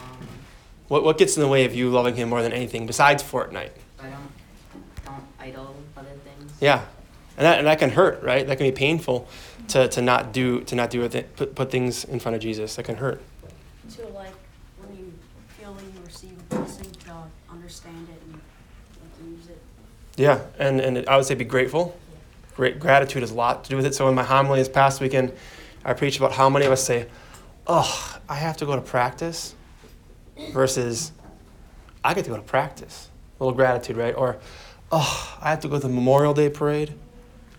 What 0.87 1.03
what 1.03 1.17
gets 1.17 1.35
in 1.37 1.41
the 1.41 1.47
way 1.49 1.65
of 1.65 1.73
you 1.73 1.89
loving 1.89 2.15
him 2.15 2.29
more 2.29 2.41
than 2.41 2.51
anything 2.53 2.85
besides 2.85 3.23
Fortnite? 3.23 3.71
I 3.99 4.03
don't 4.09 4.31
don't 5.05 5.23
idol 5.39 5.75
other 5.97 6.09
things. 6.23 6.51
Yeah, 6.59 6.85
and 7.37 7.45
that 7.45 7.57
and 7.59 7.67
that 7.67 7.79
can 7.79 7.89
hurt, 7.91 8.21
right? 8.23 8.45
That 8.45 8.57
can 8.57 8.67
be 8.67 8.71
painful 8.71 9.27
to, 9.69 9.87
to 9.87 10.01
not 10.01 10.33
do 10.33 10.61
to 10.61 10.75
not 10.75 10.89
do 10.89 11.03
it. 11.03 11.35
Put 11.35 11.55
put 11.55 11.71
things 11.71 12.03
in 12.03 12.19
front 12.19 12.35
of 12.35 12.41
Jesus. 12.41 12.75
That 12.75 12.83
can 12.83 12.97
hurt. 12.97 13.21
To 13.95 14.07
like 14.09 14.33
when 14.79 14.97
you 14.97 15.13
feel 15.57 15.73
that 15.73 15.83
you 15.83 16.01
receive 16.05 16.31
a 16.51 16.55
blessing, 16.55 16.91
to 17.05 17.13
understand 17.49 18.07
it 18.09 18.21
and 18.25 18.33
like, 18.33 19.37
use 19.39 19.47
it. 19.49 19.61
Yeah, 20.17 20.41
and, 20.59 20.79
and 20.81 21.07
I 21.07 21.15
would 21.15 21.25
say 21.25 21.35
be 21.35 21.45
grateful. 21.45 21.97
Great 22.61 22.79
gratitude 22.79 23.23
has 23.23 23.31
a 23.31 23.33
lot 23.33 23.63
to 23.63 23.71
do 23.71 23.75
with 23.75 23.87
it. 23.87 23.95
So 23.95 24.07
in 24.07 24.13
my 24.13 24.21
homily 24.21 24.59
this 24.59 24.69
past 24.69 25.01
weekend, 25.01 25.33
I 25.83 25.93
preached 25.93 26.19
about 26.19 26.31
how 26.31 26.47
many 26.47 26.67
of 26.67 26.71
us 26.71 26.83
say, 26.83 27.07
"Oh, 27.65 28.19
I 28.29 28.35
have 28.35 28.55
to 28.57 28.67
go 28.67 28.75
to 28.75 28.83
practice," 28.83 29.55
versus, 30.53 31.11
"I 32.03 32.13
get 32.13 32.25
to 32.25 32.29
go 32.29 32.35
to 32.35 32.43
practice." 32.43 33.09
A 33.39 33.43
little 33.43 33.55
gratitude, 33.55 33.97
right? 33.97 34.15
Or, 34.15 34.37
"Oh, 34.91 35.39
I 35.41 35.49
have 35.49 35.61
to 35.61 35.67
go 35.67 35.77
to 35.77 35.87
the 35.87 35.89
Memorial 35.89 36.35
Day 36.35 36.49
parade," 36.49 36.93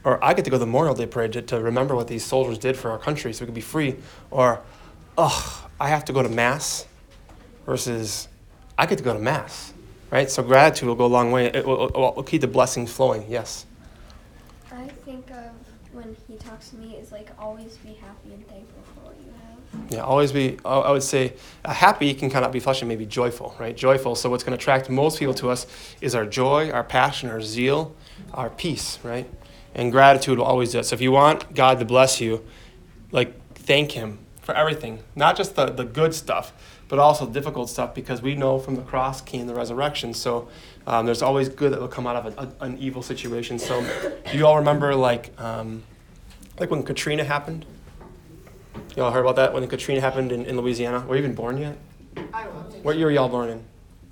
or 0.05 0.25
"I 0.25 0.35
get 0.35 0.45
to 0.45 0.53
go 0.53 0.55
to 0.55 0.61
the 0.61 0.67
Memorial 0.67 0.95
Day 0.95 1.07
parade 1.07 1.33
to, 1.33 1.43
to 1.43 1.61
remember 1.61 1.97
what 1.97 2.07
these 2.07 2.25
soldiers 2.25 2.57
did 2.57 2.77
for 2.77 2.93
our 2.93 2.99
country, 2.99 3.33
so 3.33 3.43
we 3.43 3.47
could 3.47 3.57
be 3.57 3.61
free." 3.61 3.97
Or, 4.31 4.61
"Oh, 5.19 5.67
I 5.81 5.89
have 5.89 6.05
to 6.05 6.13
go 6.13 6.23
to 6.23 6.29
mass," 6.29 6.87
versus, 7.67 8.29
"I 8.79 8.87
get 8.87 8.99
to 8.99 9.05
go 9.05 9.13
to 9.13 9.19
mass." 9.19 9.73
Right? 10.13 10.31
So 10.31 10.45
gratitude 10.45 10.87
will 10.87 10.95
go 10.95 11.07
a 11.07 11.15
long 11.19 11.33
way. 11.33 11.47
It 11.47 11.67
will, 11.67 11.91
will, 11.93 12.15
will 12.15 12.23
keep 12.23 12.43
the 12.43 12.47
blessings 12.47 12.93
flowing. 12.93 13.27
Yes. 13.29 13.67
Think 15.05 15.31
of 15.31 15.51
when 15.93 16.17
he 16.27 16.37
talks 16.37 16.71
to 16.71 16.77
me 16.77 16.97
is 16.97 17.13
like 17.13 17.31
always 17.39 17.77
be 17.79 17.93
happy 17.95 18.33
and 18.33 18.47
thankful 18.49 18.83
for 18.95 19.01
what 19.07 19.17
you 19.19 19.33
have. 19.33 19.93
Yeah, 19.93 20.01
always 20.01 20.33
be, 20.33 20.59
I 20.65 20.91
would 20.91 21.03
say, 21.03 21.35
uh, 21.65 21.73
happy 21.73 22.13
can 22.15 22.31
kind 22.31 22.45
of 22.45 22.53
be 22.53 22.61
flush 22.61 22.83
and 22.83 22.89
maybe 22.89 23.07
joyful, 23.07 23.55
right? 23.59 23.77
Joyful. 23.77 24.15
So, 24.15 24.31
what's 24.31 24.45
going 24.45 24.57
to 24.57 24.63
attract 24.63 24.89
most 24.89 25.19
people 25.19 25.35
to 25.35 25.51
us 25.51 25.67
is 26.01 26.15
our 26.15 26.27
joy, 26.27 26.71
our 26.71 26.85
passion, 26.85 27.31
our 27.31 27.41
zeal, 27.41 27.95
our 28.33 28.51
peace, 28.51 28.99
right? 29.03 29.29
And 29.75 29.91
gratitude 29.91 30.39
will 30.39 30.45
always 30.45 30.73
do 30.73 30.79
it. 30.79 30.85
So, 30.85 30.95
if 30.95 31.01
you 31.01 31.13
want 31.13 31.55
God 31.55 31.79
to 31.79 31.85
bless 31.85 32.21
you, 32.21 32.45
like, 33.11 33.35
thank 33.55 33.93
Him 33.93 34.19
for 34.41 34.55
everything, 34.55 35.01
not 35.15 35.37
just 35.37 35.57
the, 35.57 35.67
the 35.67 35.85
good 35.85 36.15
stuff, 36.15 36.53
but 36.89 36.99
also 36.99 37.27
difficult 37.27 37.71
stuff, 37.71 37.95
because 37.95 38.21
we 38.21 38.35
know 38.35 38.59
from 38.59 38.77
the 38.77 38.83
cross 38.83 39.21
came 39.21 39.47
the 39.47 39.55
resurrection. 39.55 40.13
So, 40.15 40.49
um, 40.87 41.07
there's 41.07 41.23
always 41.23 41.49
good 41.49 41.73
that 41.73 41.81
will 41.81 41.89
come 41.89 42.07
out 42.07 42.17
of 42.17 42.39
a, 42.39 42.43
a, 42.43 42.65
an 42.65 42.79
evil 42.79 43.03
situation. 43.03 43.59
So, 43.59 43.85
do 44.31 44.37
you 44.37 44.47
all 44.47 44.59
remember, 44.59 44.95
like, 44.95 45.39
um, 45.41 45.83
like 46.59 46.71
when 46.71 46.83
Katrina 46.83 47.25
happened? 47.25 47.65
Y'all 48.97 49.11
heard 49.11 49.21
about 49.21 49.37
that 49.37 49.55
when 49.55 49.67
Katrina 49.69 50.01
happened 50.01 50.33
in, 50.33 50.45
in 50.45 50.57
Louisiana? 50.57 51.01
Were 51.01 51.17
you 51.17 51.23
even 51.23 51.35
born 51.35 51.59
yet? 51.59 51.79
I 52.33 52.47
was. 52.49 52.75
What 52.83 52.97
year 52.97 53.07
were 53.07 53.13
y'all 53.13 53.29
born 53.29 53.51
in? 53.51 53.65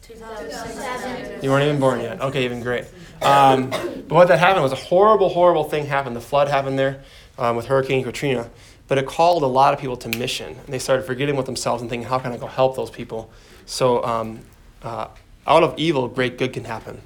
2006. 0.03 1.45
You 1.45 1.51
weren't 1.51 1.67
even 1.67 1.81
born 1.81 2.01
yet. 2.01 2.21
Okay, 2.21 2.45
even 2.45 2.61
great. 2.61 2.85
Um, 3.23 3.71
but 3.71 4.11
what 4.11 4.29
that 4.29 4.39
happened 4.39 4.63
was 4.63 4.73
a 4.73 4.77
horrible, 4.77 5.29
horrible 5.29 5.65
thing 5.65 5.87
happened. 5.87 6.17
The 6.17 6.21
flood 6.21 6.49
happened 6.49 6.79
there 6.79 7.03
um, 7.39 7.57
with 7.57 7.67
Hurricane 7.67 8.03
Katrina. 8.03 8.49
But 8.89 8.99
it 8.99 9.07
called 9.07 9.43
a 9.43 9.47
lot 9.47 9.75
of 9.75 9.81
people 9.81 9.97
to 9.99 10.09
mission. 10.09 10.49
And 10.49 10.67
they 10.69 10.79
started 10.79 11.05
forgetting 11.05 11.37
with 11.37 11.47
themselves 11.47 11.81
and 11.81 11.91
thinking, 11.91 12.09
how 12.09 12.19
can 12.19 12.33
I 12.33 12.39
go 12.39 12.47
help 12.47 12.77
those 12.77 12.91
people? 12.91 13.31
So 13.67 14.03
um, 14.03 14.41
uh, 14.83 15.09
out 15.47 15.63
of 15.63 15.79
evil, 15.79 16.09
great 16.09 16.39
good 16.39 16.53
can 16.53 16.65
happen 16.65 17.01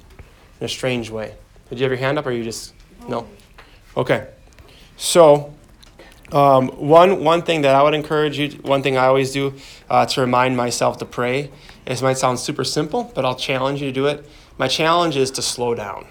in 0.59 0.65
a 0.65 0.69
strange 0.69 1.09
way. 1.09 1.35
Did 1.69 1.79
you 1.79 1.83
have 1.83 1.91
your 1.91 1.99
hand 1.99 2.17
up 2.17 2.25
or 2.25 2.31
you 2.31 2.43
just, 2.43 2.73
no? 3.07 3.27
Okay. 3.97 4.27
So 4.97 5.53
um, 6.31 6.69
one, 6.69 7.23
one 7.23 7.43
thing 7.43 7.61
that 7.61 7.75
I 7.75 7.83
would 7.83 7.93
encourage 7.93 8.37
you, 8.39 8.49
one 8.61 8.81
thing 8.81 8.97
I 8.97 9.05
always 9.05 9.31
do 9.31 9.53
uh, 9.89 10.05
to 10.07 10.21
remind 10.21 10.57
myself 10.57 10.97
to 10.97 11.05
pray, 11.05 11.51
this 11.85 12.01
might 12.01 12.17
sound 12.17 12.39
super 12.39 12.63
simple, 12.63 13.11
but 13.13 13.25
I'll 13.25 13.35
challenge 13.35 13.81
you 13.81 13.87
to 13.87 13.93
do 13.93 14.07
it. 14.07 14.27
My 14.57 14.67
challenge 14.67 15.17
is 15.17 15.31
to 15.31 15.41
slow 15.41 15.75
down. 15.75 16.07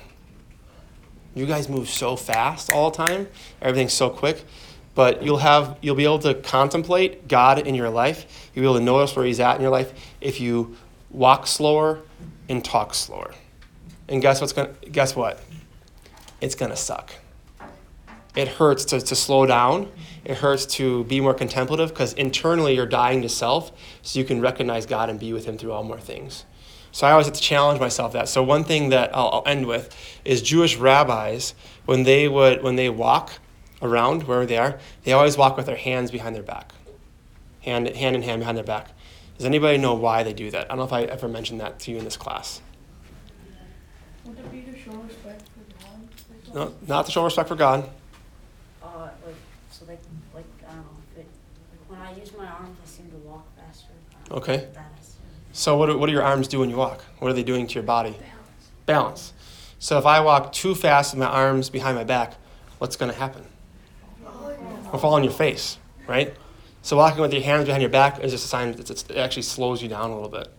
You 1.35 1.47
guys 1.47 1.69
move 1.69 1.89
so 1.89 2.15
fast 2.15 2.71
all 2.71 2.91
the 2.91 2.97
time, 2.97 3.29
everything's 3.61 3.93
so 3.93 4.09
quick, 4.09 4.45
but 4.95 5.25
you'll 5.25 5.39
have 5.39 5.77
you'll 5.83 5.97
be 5.97 6.05
able 6.05 6.21
to 6.21 6.35
contemplate 6.35 7.27
God 7.27 7.67
in 7.67 7.75
your 7.75 7.91
life. 7.91 8.51
You'll 8.55 8.63
be 8.63 8.67
able 8.67 8.79
to 8.79 8.85
notice 8.85 9.17
where 9.17 9.25
He's 9.25 9.41
at 9.41 9.57
in 9.57 9.63
your 9.63 9.73
life 9.73 9.93
if 10.21 10.41
you 10.41 10.77
walk 11.15 11.47
slower 11.47 12.01
and 12.49 12.65
talk 12.65 12.95
slower. 12.95 13.35
And 14.09 14.21
guess 14.21 14.41
what's 14.41 14.53
gonna 14.53 14.75
guess 14.91 15.17
what? 15.17 15.41
It's 16.41 16.55
gonna 16.55 16.77
suck 16.77 17.15
it 18.35 18.49
hurts 18.49 18.85
to, 18.87 19.01
to 19.01 19.15
slow 19.15 19.47
down. 19.47 19.91
It 20.25 20.39
hurts 20.39 20.67
to 20.67 21.05
be 21.05 21.21
more 21.21 21.35
contemplative 21.35 21.91
because 21.91 22.13
internally 22.15 22.75
you're 22.75 22.87
dying 22.87 23.23
to 23.23 23.29
self 23.29 23.73
so 24.03 24.19
you 24.19 24.25
can 24.25 24.41
recognize 24.41 24.87
God 24.87 25.09
and 25.09 25.21
be 25.21 25.33
with 25.33 25.45
Him 25.45 25.57
through 25.57 25.73
all 25.73 25.85
more 25.85 26.01
things. 26.01 26.45
So 26.91 27.07
I 27.07 27.13
always 27.13 27.27
have 27.27 27.35
to 27.35 27.41
challenge 27.41 27.81
myself 27.81 28.13
that. 28.13 28.29
So 28.29 28.43
one 28.43 28.65
thing 28.65 28.91
that 28.91 29.15
I'll, 29.15 29.31
I'll 29.33 29.43
end 29.47 29.67
with 29.67 29.95
is 30.25 30.43
Jewish 30.43 30.77
rabbis 30.77 31.55
when 31.87 32.05
they 32.05 32.29
would 32.29 32.63
when 32.63 32.77
they 32.77 32.89
walk 32.89 33.39
around 33.83 34.25
wherever 34.25 34.47
they 34.47 34.57
are, 34.57 34.79
they 35.03 35.13
always 35.13 35.37
walk 35.37 35.57
with 35.57 35.67
their 35.67 35.77
hands 35.77 36.11
behind 36.11 36.35
their 36.35 36.43
back, 36.43 36.73
hand 37.63 37.89
hand 37.89 38.17
in 38.17 38.23
hand 38.23 38.41
behind 38.41 38.57
their 38.57 38.65
back. 38.65 38.91
Does 39.37 39.47
anybody 39.47 39.79
know 39.79 39.95
why 39.95 40.23
they 40.23 40.33
do 40.33 40.51
that? 40.51 40.67
I 40.67 40.69
don't 40.69 40.79
know 40.79 40.85
if 40.85 40.93
I 40.93 41.03
ever 41.05 41.29
mentioned 41.29 41.61
that 41.61 41.79
to 41.81 41.91
you 41.91 41.99
in 41.99 42.05
this 42.05 42.17
class. 42.17 42.61
Would 44.25 44.39
it 44.39 44.53
be 44.53 44.63
to 44.63 44.79
show 44.79 44.93
respect 44.93 45.43
for 45.49 46.53
God? 46.53 46.55
No, 46.55 46.75
not 46.87 47.07
to 47.07 47.13
show 47.13 47.25
respect 47.25 47.49
for 47.49 47.57
God. 47.57 47.89
Uh, 48.83 49.09
like 49.27 49.35
so 49.71 49.85
they 49.85 49.99
like 50.35 50.45
I 50.69 50.73
don't 50.73 50.77
know 50.79 50.85
if 51.13 51.19
it 51.21 51.27
like, 51.73 51.91
when 51.91 52.01
I 52.01 52.19
use 52.19 52.33
my 52.37 52.47
arms 52.47 52.79
I 52.83 52.87
seem 52.89 53.11
to 53.11 53.17
walk 53.17 53.45
faster. 53.57 53.89
I 54.13 54.29
don't 54.29 54.31
know 54.31 54.37
Okay. 54.55 54.55
if 54.65 54.75
that 54.75 54.93
is- 55.01 55.17
So 55.53 55.77
what 55.77 55.87
do, 55.87 55.99
what 55.99 56.07
do 56.07 56.13
your 56.13 56.23
arms 56.23 56.47
do 56.49 56.61
when 56.61 56.71
you 56.71 56.77
walk? 56.77 57.05
What 57.19 57.31
are 57.31 57.35
they 57.35 57.43
doing 57.43 57.67
to 57.67 57.75
your 57.75 57.83
body? 57.83 58.17
Balance. 58.87 59.33
So 59.79 59.99
if 59.99 60.07
I 60.07 60.21
walk 60.21 60.53
too 60.53 60.75
fast 60.75 61.13
with 61.13 61.21
my 61.21 61.27
arms 61.27 61.71
behind 61.71 61.97
my 61.97 62.05
back, 62.05 62.35
what's 62.79 62.97
going 62.97 63.11
to 63.13 63.19
happen? 63.19 63.45
I'll 64.93 64.99
fall 64.99 65.15
on 65.15 65.25
your 65.25 65.33
face, 65.33 65.79
right? 66.07 66.35
So 66.85 66.99
walking 66.99 67.23
with 67.23 67.33
your 67.33 67.41
hands 67.41 67.65
behind 67.65 67.81
your 67.81 67.89
back 67.89 68.21
is 68.21 68.31
just 68.31 68.45
a 68.45 68.49
sign 68.49 68.73
that 68.73 68.91
it 68.91 69.17
actually 69.17 69.45
slows 69.45 69.83
you 69.83 69.89
down 69.89 70.11
a 70.11 70.15
little 70.15 70.29
bit 70.29 70.53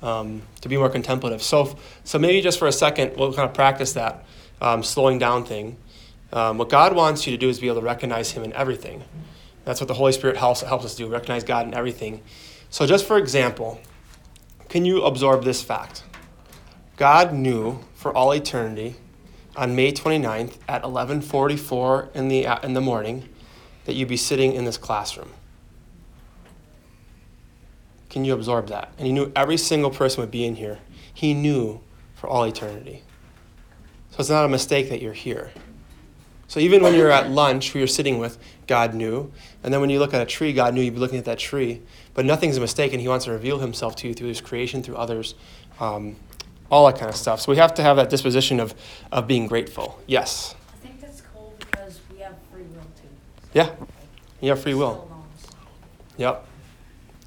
um, 0.00 0.40
to 0.62 0.68
be 0.70 0.78
more 0.78 0.88
contemplative. 0.88 1.42
So, 1.42 1.76
so 2.04 2.18
maybe 2.18 2.40
just 2.40 2.58
for 2.58 2.66
a 2.66 2.72
second, 2.72 3.18
we'll 3.18 3.34
kind 3.34 3.46
of 3.46 3.54
practice 3.54 3.92
that 3.92 4.24
um, 4.62 4.82
slowing 4.82 5.18
down 5.18 5.44
thing. 5.44 5.76
Um, 6.32 6.56
what 6.56 6.70
God 6.70 6.96
wants 6.96 7.26
you 7.26 7.32
to 7.32 7.36
do 7.36 7.50
is 7.50 7.60
be 7.60 7.66
able 7.66 7.80
to 7.80 7.84
recognize 7.84 8.30
Him 8.30 8.44
in 8.44 8.54
everything. 8.54 9.04
That's 9.66 9.78
what 9.78 9.88
the 9.88 9.94
Holy 9.94 10.12
Spirit 10.12 10.38
helps, 10.38 10.62
helps 10.62 10.86
us 10.86 10.94
do, 10.94 11.06
recognize 11.06 11.44
God 11.44 11.66
in 11.66 11.74
everything. 11.74 12.22
So, 12.70 12.86
just 12.86 13.04
for 13.04 13.18
example, 13.18 13.78
can 14.70 14.86
you 14.86 15.02
absorb 15.02 15.44
this 15.44 15.62
fact? 15.62 16.02
God 16.96 17.34
knew 17.34 17.80
for 17.92 18.16
all 18.16 18.32
eternity 18.32 18.96
on 19.54 19.76
May 19.76 19.92
29th 19.92 20.56
at 20.66 20.82
11:44 20.82 22.08
in 22.14 22.28
the 22.28 22.46
in 22.62 22.72
the 22.72 22.80
morning 22.80 23.28
that 23.84 23.92
you'd 23.92 24.08
be 24.08 24.16
sitting 24.16 24.54
in 24.54 24.64
this 24.64 24.78
classroom? 24.78 25.28
Can 28.12 28.26
you 28.26 28.34
absorb 28.34 28.68
that? 28.68 28.92
And 28.98 29.06
he 29.06 29.12
knew 29.12 29.32
every 29.34 29.56
single 29.56 29.90
person 29.90 30.20
would 30.20 30.30
be 30.30 30.44
in 30.44 30.54
here. 30.54 30.78
He 31.14 31.32
knew 31.32 31.80
for 32.14 32.28
all 32.28 32.44
eternity. 32.44 33.02
So 34.10 34.18
it's 34.20 34.28
not 34.28 34.44
a 34.44 34.48
mistake 34.50 34.90
that 34.90 35.00
you're 35.00 35.14
here. 35.14 35.50
So 36.46 36.60
even 36.60 36.82
when 36.82 36.94
you're 36.94 37.10
at 37.10 37.30
lunch, 37.30 37.72
who 37.72 37.78
you're 37.78 37.88
sitting 37.88 38.18
with, 38.18 38.36
God 38.66 38.92
knew. 38.92 39.32
And 39.62 39.72
then 39.72 39.80
when 39.80 39.88
you 39.88 39.98
look 39.98 40.12
at 40.12 40.20
a 40.20 40.26
tree, 40.26 40.52
God 40.52 40.74
knew 40.74 40.82
you'd 40.82 40.92
be 40.92 41.00
looking 41.00 41.18
at 41.18 41.24
that 41.24 41.38
tree. 41.38 41.80
But 42.12 42.26
nothing's 42.26 42.58
a 42.58 42.60
mistake, 42.60 42.92
and 42.92 43.00
He 43.00 43.08
wants 43.08 43.24
to 43.24 43.32
reveal 43.32 43.60
Himself 43.60 43.96
to 43.96 44.08
you 44.08 44.12
through 44.12 44.28
His 44.28 44.42
creation, 44.42 44.82
through 44.82 44.96
others, 44.96 45.34
um, 45.80 46.16
all 46.70 46.86
that 46.88 46.98
kind 46.98 47.08
of 47.08 47.16
stuff. 47.16 47.40
So 47.40 47.50
we 47.50 47.56
have 47.56 47.72
to 47.76 47.82
have 47.82 47.96
that 47.96 48.10
disposition 48.10 48.60
of, 48.60 48.74
of 49.10 49.26
being 49.26 49.46
grateful. 49.46 49.98
Yes. 50.06 50.54
I 50.68 50.86
think 50.86 51.00
that's 51.00 51.22
cool 51.22 51.54
because 51.58 51.98
we 52.12 52.18
have 52.18 52.34
free 52.52 52.64
will 52.64 52.82
too. 53.00 53.08
Yeah. 53.54 53.74
You 54.42 54.50
have 54.50 54.60
free 54.60 54.74
will. 54.74 55.08
Yep. 56.18 56.48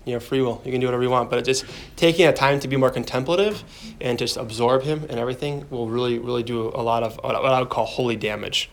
You 0.06 0.14
have 0.14 0.24
free 0.24 0.42
will. 0.42 0.62
You 0.64 0.72
can 0.72 0.80
do 0.80 0.88
whatever 0.88 1.04
you 1.04 1.10
want. 1.10 1.30
But 1.30 1.44
just 1.44 1.66
taking 1.96 2.28
a 2.28 2.34
time 2.34 2.60
to 2.60 2.68
be 2.68 2.78
more 2.78 2.92
contemplative 2.92 3.64
and 4.00 4.18
just 4.18 4.38
absorb 4.38 4.84
Him 4.84 5.06
and 5.10 5.20
everything 5.20 5.66
will 5.70 5.90
really, 5.90 6.20
really 6.20 6.44
do 6.44 6.70
a 6.70 6.82
lot 6.82 7.04
of 7.04 7.18
what 7.24 7.36
I 7.36 7.60
would 7.60 7.70
call 7.70 7.86
holy 7.86 8.16
damage. 8.16 8.70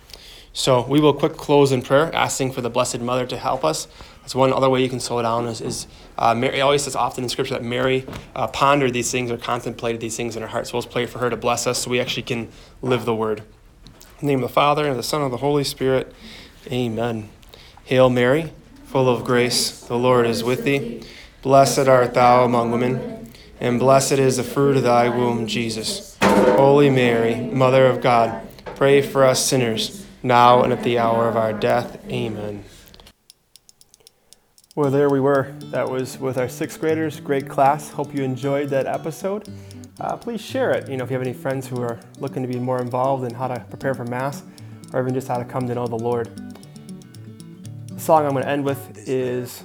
So 0.54 0.86
we 0.86 1.00
will 1.00 1.14
quick 1.14 1.32
close 1.32 1.72
in 1.72 1.80
prayer, 1.80 2.14
asking 2.14 2.52
for 2.52 2.60
the 2.60 2.68
Blessed 2.68 3.00
Mother 3.00 3.26
to 3.26 3.38
help 3.38 3.64
us. 3.64 3.88
That's 4.20 4.34
one 4.34 4.52
other 4.52 4.68
way 4.68 4.82
you 4.82 4.88
can 4.88 5.00
slow 5.00 5.22
down. 5.22 5.46
Is, 5.46 5.62
is 5.62 5.86
uh, 6.18 6.34
Mary 6.34 6.60
always 6.60 6.82
says 6.82 6.94
often 6.94 7.24
in 7.24 7.30
Scripture 7.30 7.54
that 7.54 7.64
Mary 7.64 8.04
uh, 8.36 8.46
pondered 8.48 8.92
these 8.92 9.10
things 9.10 9.30
or 9.30 9.38
contemplated 9.38 10.02
these 10.02 10.16
things 10.16 10.36
in 10.36 10.42
her 10.42 10.48
heart. 10.48 10.66
So 10.66 10.76
let's 10.76 10.86
pray 10.86 11.06
for 11.06 11.20
her 11.20 11.30
to 11.30 11.36
bless 11.36 11.66
us 11.66 11.78
so 11.78 11.90
we 11.90 12.00
actually 12.00 12.24
can 12.24 12.48
live 12.82 13.06
the 13.06 13.14
Word. 13.14 13.42
In 14.20 14.26
the 14.26 14.32
name 14.34 14.42
of 14.42 14.50
the 14.50 14.54
Father 14.54 14.86
and 14.86 14.98
the 14.98 15.02
Son 15.02 15.22
and 15.22 15.32
the 15.32 15.38
Holy 15.38 15.64
Spirit. 15.64 16.14
Amen. 16.70 17.30
Hail 17.84 18.10
Mary, 18.10 18.52
full 18.84 19.08
of 19.08 19.24
grace, 19.24 19.80
the 19.80 19.96
Lord 19.96 20.26
is 20.26 20.44
with 20.44 20.64
thee. 20.64 21.02
Blessed 21.42 21.88
art 21.88 22.14
thou 22.14 22.44
among 22.44 22.70
women, 22.70 23.28
and 23.58 23.80
blessed 23.80 24.12
is 24.12 24.36
the 24.36 24.44
fruit 24.44 24.76
of 24.76 24.84
thy 24.84 25.08
womb, 25.08 25.48
Jesus. 25.48 26.16
Holy 26.22 26.88
Mary, 26.88 27.34
Mother 27.34 27.88
of 27.88 28.00
God, 28.00 28.46
pray 28.76 29.02
for 29.02 29.24
us 29.24 29.44
sinners 29.44 30.06
now 30.22 30.62
and 30.62 30.72
at 30.72 30.84
the 30.84 31.00
hour 31.00 31.28
of 31.28 31.36
our 31.36 31.52
death. 31.52 31.98
Amen. 32.08 32.62
Well, 34.76 34.92
there 34.92 35.10
we 35.10 35.18
were. 35.18 35.52
That 35.72 35.90
was 35.90 36.16
with 36.16 36.38
our 36.38 36.48
sixth 36.48 36.78
graders. 36.78 37.18
Great 37.18 37.48
class. 37.48 37.90
Hope 37.90 38.14
you 38.14 38.22
enjoyed 38.22 38.68
that 38.68 38.86
episode. 38.86 39.48
Uh, 39.98 40.16
please 40.16 40.40
share 40.40 40.70
it. 40.70 40.88
You 40.88 40.96
know, 40.96 41.02
if 41.02 41.10
you 41.10 41.14
have 41.14 41.26
any 41.26 41.34
friends 41.34 41.66
who 41.66 41.82
are 41.82 41.98
looking 42.20 42.42
to 42.42 42.48
be 42.48 42.60
more 42.60 42.80
involved 42.80 43.24
in 43.24 43.34
how 43.34 43.48
to 43.48 43.58
prepare 43.68 43.94
for 43.94 44.04
Mass, 44.04 44.44
or 44.92 45.00
even 45.00 45.12
just 45.12 45.26
how 45.26 45.38
to 45.38 45.44
come 45.44 45.66
to 45.66 45.74
know 45.74 45.88
the 45.88 45.96
Lord. 45.96 46.30
The 47.88 48.00
song 48.00 48.26
I'm 48.26 48.30
going 48.30 48.44
to 48.44 48.48
end 48.48 48.64
with 48.64 49.08
is 49.08 49.64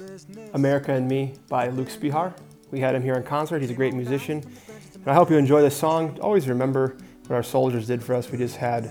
America 0.54 0.92
and 0.92 1.08
Me 1.08 1.34
by 1.48 1.68
Luke 1.68 1.88
Spehar. 1.88 2.34
We 2.70 2.80
had 2.80 2.94
him 2.94 3.02
here 3.02 3.14
in 3.14 3.22
concert. 3.22 3.60
He's 3.60 3.70
a 3.70 3.74
great 3.74 3.94
musician. 3.94 4.44
And 4.94 5.08
I 5.08 5.14
hope 5.14 5.30
you 5.30 5.36
enjoy 5.36 5.62
this 5.62 5.76
song. 5.76 6.18
Always 6.20 6.48
remember 6.48 6.96
what 7.26 7.36
our 7.36 7.42
soldiers 7.42 7.86
did 7.86 8.02
for 8.02 8.14
us. 8.14 8.30
We 8.30 8.38
just 8.38 8.56
had 8.56 8.90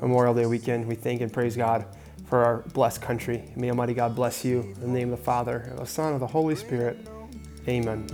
Memorial 0.00 0.34
Day 0.34 0.46
weekend. 0.46 0.86
We 0.86 0.94
thank 0.94 1.20
and 1.20 1.32
praise 1.32 1.56
God 1.56 1.86
for 2.26 2.44
our 2.44 2.58
blessed 2.74 3.02
country. 3.02 3.44
May 3.56 3.70
Almighty 3.70 3.94
God 3.94 4.14
bless 4.14 4.44
you. 4.44 4.60
In 4.60 4.80
the 4.80 4.88
name 4.88 5.12
of 5.12 5.18
the 5.18 5.24
Father, 5.24 5.58
and 5.70 5.78
the 5.78 5.86
Son, 5.86 6.06
and 6.06 6.14
of 6.14 6.20
the 6.20 6.26
Holy 6.26 6.56
Spirit. 6.56 6.98
Amen. 7.68 8.06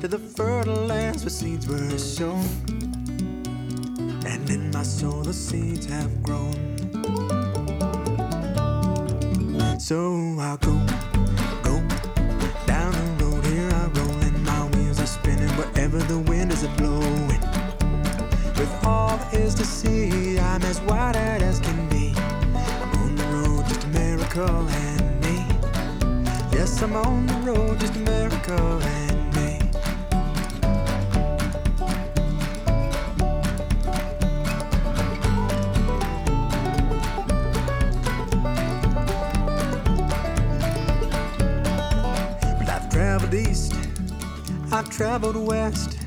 To 0.00 0.08
the 0.08 0.18
fertile 0.18 0.86
lands 0.86 1.22
where 1.22 1.30
seeds 1.30 1.66
were 1.66 1.98
sown, 1.98 2.44
and 4.26 4.50
in 4.50 4.70
my 4.70 4.82
soul 4.82 5.22
the 5.22 5.32
seeds 5.32 5.86
have 5.86 6.22
grown. 6.22 6.52
So 9.78 10.36
I'll 10.38 10.56
go 10.58 10.78
miracle 24.34 24.68
and 24.68 25.20
me. 25.20 25.46
Yes, 26.52 26.82
I'm 26.82 26.96
on 26.96 27.26
the 27.26 27.34
road, 27.52 27.78
just 27.80 27.96
a 27.96 27.98
miracle 27.98 28.80
and 28.82 29.34
me. 29.34 29.58
Well, 42.58 42.70
I've 42.70 42.88
traveled 42.90 43.34
east, 43.34 43.74
I've 44.72 44.88
traveled 44.88 45.36
west. 45.36 45.98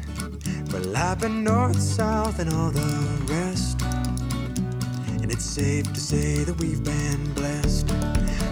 Well, 0.71 0.97
I've 0.97 1.19
been 1.19 1.43
north, 1.43 1.79
south, 1.79 2.39
and 2.39 2.51
all 2.53 2.71
the 2.71 3.25
rest. 3.29 3.85
And 5.25 5.33
it's 5.33 5.43
safe 5.43 5.91
to 5.91 5.99
say 5.99 6.43
that 6.43 6.55
we've 6.59 6.83
been 6.83 7.33
blessed. 7.33 7.89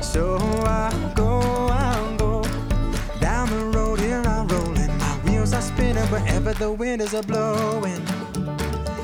So 0.02 0.38
I'll 0.66 1.14
go, 1.14 1.40
I'll 1.70 2.18
go. 2.18 2.42
Down 3.22 3.48
the 3.52 3.66
road 3.78 4.00
here 4.00 4.24
I'm 4.26 4.48
rolling. 4.48 4.88
My 4.98 5.20
wheels 5.24 5.54
are 5.54 5.62
spinning 5.62 6.08
wherever 6.08 6.52
the 6.54 6.72
wind 6.72 7.04
is 7.04 7.14
a 7.14 7.22
blowing. 7.22 8.04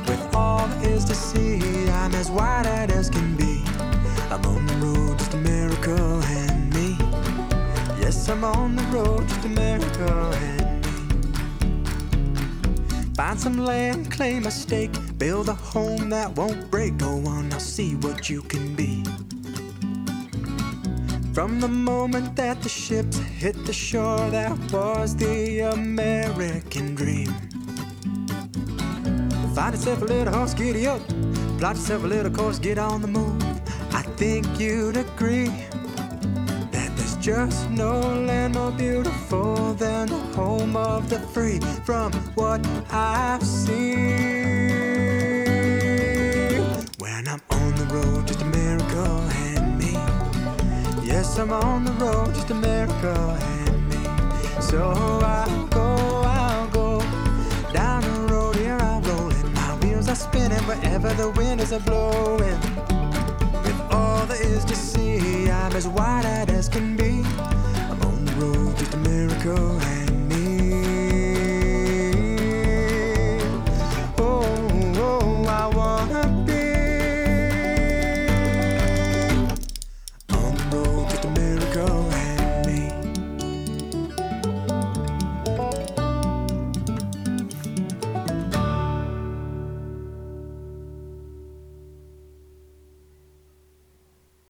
With 0.07 0.33
all 0.33 0.67
there 0.67 0.89
is 0.89 1.05
to 1.05 1.13
see, 1.13 1.87
I'm 1.91 2.15
as 2.15 2.31
wide 2.31 2.65
eyed 2.65 2.89
as 2.89 3.07
can 3.07 3.35
be. 3.35 3.61
I'm 4.31 4.43
on 4.47 4.65
the 4.65 4.73
road, 4.83 5.19
just 5.19 5.35
a 5.35 5.37
miracle 5.37 6.23
and 6.23 6.73
me. 6.73 6.97
Yes, 8.01 8.27
I'm 8.29 8.45
on 8.45 8.77
the 8.77 8.83
road, 8.85 9.29
just 9.29 9.45
a 9.45 9.49
miracle 9.49 10.33
and 10.33 10.85
me. 10.87 10.97
Find 13.13 13.39
some 13.39 13.59
land, 13.59 14.11
claim 14.11 14.47
a 14.47 14.51
stake, 14.51 14.95
build 15.19 15.49
a 15.49 15.53
home 15.53 16.09
that 16.09 16.33
won't 16.35 16.71
break. 16.71 16.97
Go 16.97 17.09
on, 17.27 17.51
I'll 17.53 17.59
see 17.59 17.95
what 17.95 18.29
you 18.29 18.41
can 18.41 18.73
be. 18.73 19.03
From 21.33 21.59
the 21.59 21.67
moment 21.67 22.35
that 22.37 22.61
the 22.63 22.69
ships 22.69 23.17
hit 23.17 23.65
the 23.65 23.73
shore, 23.73 24.29
that 24.31 24.57
was 24.71 25.15
the 25.15 25.59
American 25.59 26.95
dream. 26.95 27.33
Find 29.53 29.75
yourself 29.75 30.01
a 30.01 30.05
little 30.05 30.33
horse, 30.33 30.53
giddy 30.53 30.87
up. 30.87 31.01
Plot 31.59 31.75
yourself 31.75 32.03
a 32.05 32.07
little 32.07 32.31
course, 32.31 32.57
get 32.57 32.77
on 32.77 33.01
the 33.01 33.07
move. 33.07 33.43
I 33.91 34.01
think 34.15 34.47
you'd 34.59 34.95
agree 34.95 35.49
that 36.71 36.91
there's 36.95 37.17
just 37.17 37.69
no 37.69 37.99
land 37.99 38.55
more 38.55 38.71
beautiful 38.71 39.73
than 39.73 40.07
the 40.07 40.17
home 40.35 40.77
of 40.77 41.09
the 41.09 41.19
free. 41.19 41.59
From 41.83 42.13
what 42.35 42.65
I've 42.91 43.43
seen, 43.43 44.38
the 47.79 47.93
road, 47.93 48.27
just 48.27 48.41
a 48.41 48.45
miracle, 48.45 49.19
handmade. 49.29 49.95
Yes, 51.01 51.37
I'm 51.39 51.51
on 51.51 51.85
the 51.85 51.93
road, 51.93 52.33
just 52.35 52.49
a 52.49 52.53
miracle, 52.53 53.29
hand 53.29 53.89
me. 53.89 53.95
So 54.59 54.91
I'll 55.23 55.67
go, 55.67 55.95
I'll 56.25 56.67
go 56.69 56.99
down 57.71 58.01
the 58.01 58.33
road 58.33 58.57
here 58.57 58.77
I'm 58.77 59.01
rolling. 59.03 59.53
My 59.53 59.75
wheels 59.77 60.09
are 60.09 60.15
spinning 60.15 60.63
wherever 60.67 61.13
the 61.13 61.29
wind 61.31 61.61
is 61.61 61.71
a 61.71 61.79
blowing. 61.79 62.59
With 63.63 63.79
all 63.91 64.25
there 64.25 64.43
is 64.43 64.65
to 64.65 64.75
see, 64.75 65.49
I'm 65.49 65.71
as 65.73 65.87
wide-eyed 65.87 66.49
as 66.49 66.67
can 66.67 66.97
be. 66.97 67.23
I'm 67.89 68.01
on 68.01 68.25
the 68.25 68.33
road, 68.33 68.77
just 68.77 68.93
a 68.93 68.97
miracle, 68.97 69.79
hand 69.79 70.08